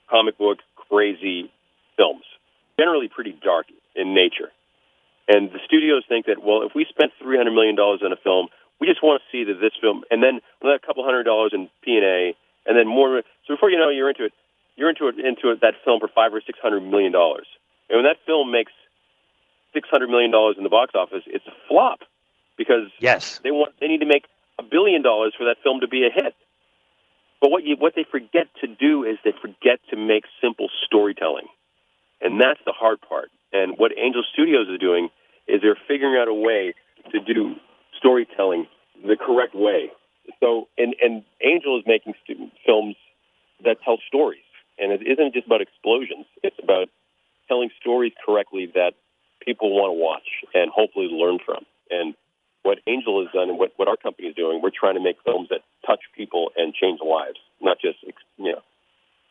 [0.09, 1.51] comic book crazy
[1.97, 2.23] films,
[2.79, 4.51] generally pretty dark in nature.
[5.27, 8.47] And the studios think that, well, if we spent $300 million on a film,
[8.79, 11.69] we just want to see that this film, and then a couple hundred dollars in
[11.83, 12.35] P&A,
[12.65, 13.21] and then more.
[13.47, 14.33] So before you know, you're into it
[14.81, 17.45] you're into it, into it, that film for five or six hundred million dollars.
[17.87, 18.71] And when that film makes
[19.73, 21.99] six hundred million dollars in the box office, it's a flop
[22.57, 24.25] because yes, they want they need to make
[24.57, 26.33] a billion dollars for that film to be a hit.
[27.39, 31.45] But what you what they forget to do is they forget to make simple storytelling,
[32.19, 33.29] and that's the hard part.
[33.53, 35.09] And what Angel Studios is doing
[35.47, 36.73] is they're figuring out a way
[37.11, 37.53] to do
[37.99, 38.65] storytelling
[39.05, 39.91] the correct way.
[40.39, 42.13] So, and and Angel is making
[42.65, 42.95] films
[43.63, 44.41] that tell stories
[44.77, 46.25] and it isn't just about explosions.
[46.43, 46.89] It's about
[47.47, 48.93] telling stories correctly that
[49.41, 51.65] people want to watch and hopefully learn from.
[51.89, 52.15] And
[52.63, 55.17] what Angel has done and what, what our company is doing, we're trying to make
[55.25, 57.97] films that touch people and change lives, not just
[58.37, 58.61] you know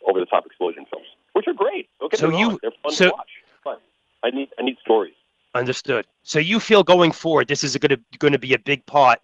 [0.07, 1.89] over the top explosion films, which are great.
[2.01, 2.59] Don't so you.
[2.63, 3.31] They're fun so, to watch.
[3.65, 3.83] But
[4.23, 5.15] I need I need stories.
[5.55, 6.07] Understood.
[6.23, 9.21] So you feel going forward, this is going to going to be a big part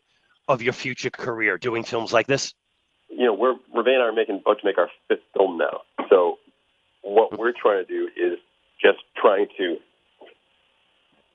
[0.49, 2.55] of your future career, doing films like this
[3.17, 5.83] you know, we're Ruvé and I are making about to make our fifth film now.
[7.31, 8.39] What we're trying to do is
[8.81, 9.79] just trying to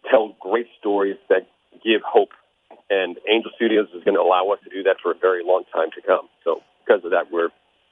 [0.10, 1.48] tell great stories that
[1.84, 2.30] give hope.
[2.90, 5.64] And Angel Studios is going to allow us to do that for a very long
[5.74, 6.28] time to come.
[6.44, 7.50] So because of that, we're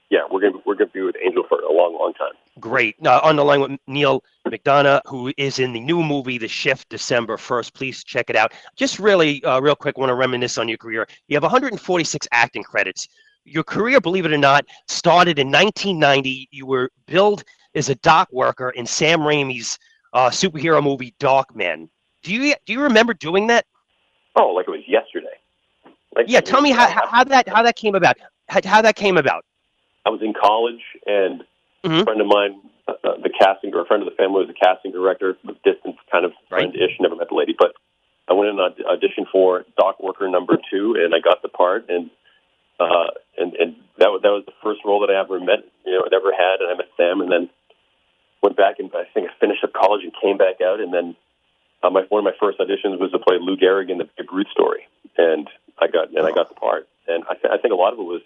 [0.09, 2.31] yeah, we're gonna we're gonna be with Angel for a long, long time.
[2.59, 2.99] Great.
[2.99, 6.89] Now on the line with Neal McDonough, who is in the new movie The Shift,
[6.89, 7.75] December first.
[7.75, 8.51] Please check it out.
[8.75, 11.07] Just really, uh, real quick, want to reminisce on your career.
[11.27, 13.07] You have 146 acting credits
[13.45, 16.47] your career, believe it or not, started in 1990.
[16.51, 17.43] You were billed
[17.75, 19.77] as a dock worker in Sam Raimi's
[20.13, 21.89] uh, superhero movie Darkman.
[22.23, 23.65] Do you do you remember doing that?
[24.35, 25.27] Oh, like it was yesterday.
[26.15, 28.17] Like yeah, tell me how, how that how that came about.
[28.47, 29.45] How, how that came about.
[30.05, 31.41] I was in college, and
[31.83, 32.01] mm-hmm.
[32.01, 34.49] a friend of mine, uh, uh, the casting or a friend of the family, was
[34.49, 36.97] a casting director, distant kind of friend ish.
[36.99, 37.73] Never met the lady, but
[38.27, 41.89] I went in and auditioned for dock worker number two, and I got the part.
[41.89, 42.09] And
[42.79, 45.93] uh, and and that was that was the first role that I ever met, you
[45.93, 47.49] know, ever had, and I met Sam, and then
[48.41, 51.15] went back and I think I finished up college and came back out, and then
[51.83, 54.31] uh, my one of my first auditions was to play Lou Gehrig in the Babe
[54.31, 54.87] Ruth story,
[55.17, 57.93] and I got and I got the part, and I, th- I think a lot
[57.93, 58.21] of it was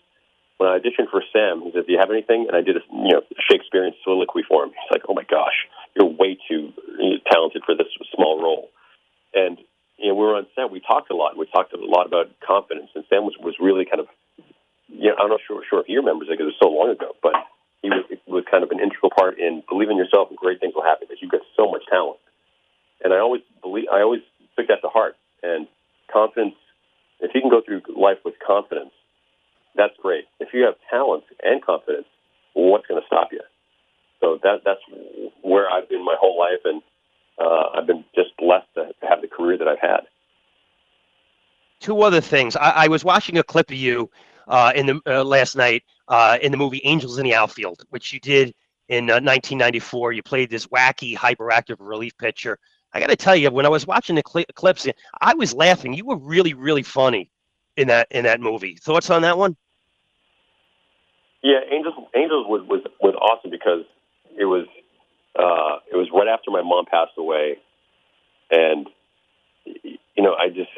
[0.58, 1.62] when I auditioned for Sam.
[1.62, 4.64] He said, "Do you have anything?" And I did a you know Shakespearean soliloquy for
[4.64, 4.70] him.
[4.70, 6.74] He's like, "Oh my gosh, you're way too
[7.32, 8.70] talented for this small role,"
[9.34, 9.58] and
[9.98, 10.72] you know, we were on set.
[10.72, 11.38] We talked a lot.
[11.38, 14.08] We talked a lot about confidence, and Sam was was really kind of
[14.90, 16.90] you know, I'm not sure, sure if he remembers it because it was so long
[16.90, 17.34] ago, but
[18.54, 21.18] kind of an integral part in believing in yourself and great things will happen because
[21.20, 22.20] you've got so much talent.
[23.04, 24.22] And I always believe, I always
[24.56, 25.16] took that to heart.
[25.42, 25.68] And
[26.12, 26.54] confidence,
[27.20, 28.92] if you can go through life with confidence,
[29.76, 30.26] that's great.
[30.40, 32.06] If you have talent and confidence,
[32.54, 33.42] what's going to stop you?
[34.22, 34.80] So that that's
[35.42, 36.82] where I've been my whole life, and
[37.40, 40.02] uh, I've been just blessed to, to have the career that I've had.
[41.80, 42.56] Two other things.
[42.56, 44.10] I, I was watching a clip of you
[44.48, 48.14] uh, in the uh, last night uh, in the movie Angels in the Outfield, which
[48.14, 48.54] you did
[48.90, 50.10] in 1994.
[50.10, 52.60] Uh, you played this wacky, hyperactive relief pitcher.
[52.94, 54.88] I got to tell you, when I was watching the cl- clips,
[55.20, 55.94] I was laughing.
[55.94, 57.32] You were really, really funny
[57.76, 58.76] in that in that movie.
[58.76, 59.56] Thoughts on that one?
[61.42, 63.86] Yeah, Angels Angels was was, was awesome because
[64.38, 64.68] it was
[65.38, 67.58] uh, it was right after my mom passed away,
[68.52, 68.88] and
[69.66, 70.70] you know I just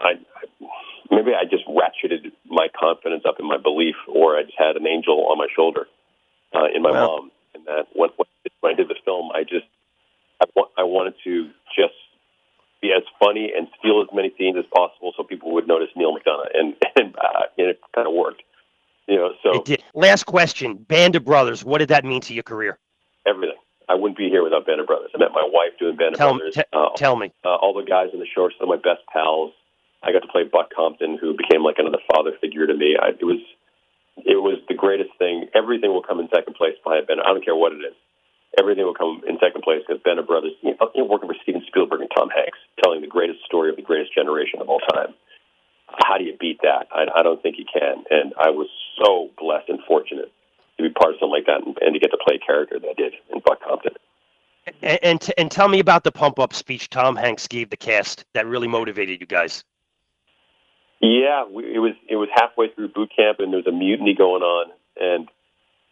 [0.00, 0.66] I, I
[1.10, 4.86] maybe I just ratcheted my confidence up in my belief, or I just had an
[4.86, 5.86] angel on my shoulder
[6.54, 7.06] uh, in my wow.
[7.06, 8.10] mom, and that when,
[8.60, 9.66] when I did the film, I just
[10.40, 10.46] I,
[10.78, 11.94] I wanted to just
[12.80, 16.14] be as funny and steal as many scenes as possible so people would notice Neal
[16.14, 18.42] McDonough, and and, uh, and it kind of worked.
[19.06, 21.64] You know, so last question: Band of Brothers.
[21.64, 22.78] What did that mean to your career?
[23.26, 23.56] Everything.
[23.88, 25.10] I wouldn't be here without Band of Brothers.
[25.14, 26.54] I met my wife doing Band of tell, Brothers.
[26.54, 27.32] T- uh, tell me.
[27.44, 29.52] Uh, all the guys in the show are some of my best pals.
[30.04, 32.96] I got to play Buck Compton, who became like another father figure to me.
[33.00, 33.40] I, it was
[34.18, 35.48] it was the greatest thing.
[35.54, 37.18] Everything will come in second place behind Ben.
[37.20, 37.96] I don't care what it is.
[38.60, 41.64] Everything will come in second place because Band of Brothers, you know, working for Steven
[41.66, 45.14] Spielberg and Tom Hanks, telling the greatest story of the greatest generation of all time
[46.02, 46.88] how do you beat that?
[46.92, 48.04] I, I don't think you can.
[48.10, 48.68] And I was
[49.02, 50.32] so blessed and fortunate
[50.76, 52.78] to be part of something like that and, and to get to play a character
[52.78, 53.92] that I did in Buck Compton.
[54.82, 57.76] And and, t- and tell me about the pump up speech Tom Hanks gave the
[57.76, 59.62] cast that really motivated you guys.
[61.00, 64.14] Yeah, we, it was it was halfway through boot camp and there was a mutiny
[64.14, 65.28] going on, and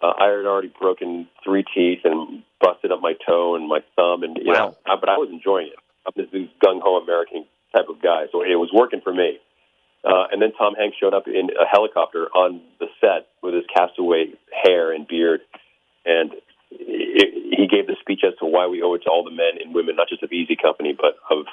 [0.03, 4.23] uh, I had already broken three teeth and busted up my toe and my thumb,
[4.23, 4.55] and you wow.
[4.55, 5.79] know, I, but I was enjoying it.
[6.07, 6.27] I'm this
[6.65, 7.45] gung ho American
[7.75, 9.39] type of guy, so it was working for me.
[10.05, 13.63] Uh, and then Tom Hanks showed up in a helicopter on the set with his
[13.73, 15.41] castaway hair and beard,
[16.05, 16.33] and
[16.71, 19.63] it, he gave the speech as to why we owe it to all the men
[19.63, 21.47] and women, not just of Easy Company, but of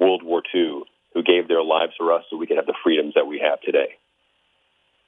[0.00, 0.82] World War II,
[1.14, 3.60] who gave their lives for us so we could have the freedoms that we have
[3.60, 3.96] today.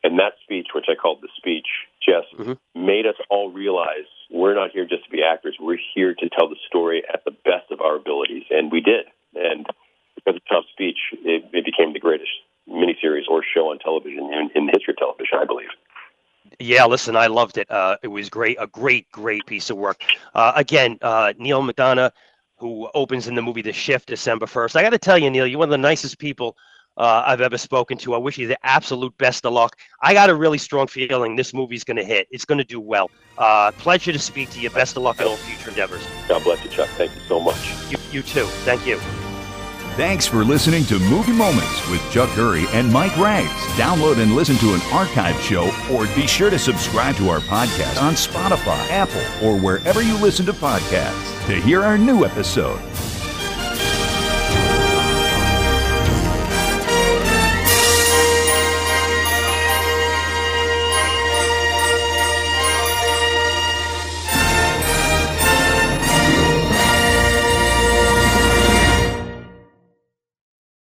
[0.02, 1.66] And that speech, which I called the speech,
[2.04, 2.86] just mm-hmm.
[2.86, 5.56] made us all realize we're not here just to be actors.
[5.58, 9.06] We're here to tell the story at the best of our abilities, and we did.
[9.34, 9.66] And
[10.14, 12.30] because of Tom's speech, it, it became the greatest
[12.68, 15.68] miniseries or show on television in, in the history of television, I believe.
[16.60, 17.70] Yeah, listen, I loved it.
[17.70, 20.02] Uh, it was great, a great, great piece of work.
[20.34, 22.12] Uh, again, uh, Neal McDonough,
[22.56, 24.76] who opens in the movie The Shift December 1st.
[24.76, 26.56] I got to tell you, Neal, you're one of the nicest people
[26.96, 28.14] uh, I've ever spoken to.
[28.14, 29.76] I wish you the absolute best of luck.
[30.00, 32.28] I got a really strong feeling this movie's going to hit.
[32.30, 33.10] It's going to do well.
[33.36, 34.70] Uh, pleasure to speak to you.
[34.70, 36.06] Best of luck in all future endeavors.
[36.28, 36.88] God bless you, Chuck.
[36.90, 37.74] Thank you so much.
[37.90, 38.44] You, you too.
[38.64, 39.00] Thank you.
[39.96, 43.46] Thanks for listening to Movie Moments with Chuck Curry and Mike Ragz.
[43.76, 48.02] Download and listen to an archived show or be sure to subscribe to our podcast
[48.02, 52.80] on Spotify, Apple, or wherever you listen to podcasts to hear our new episode.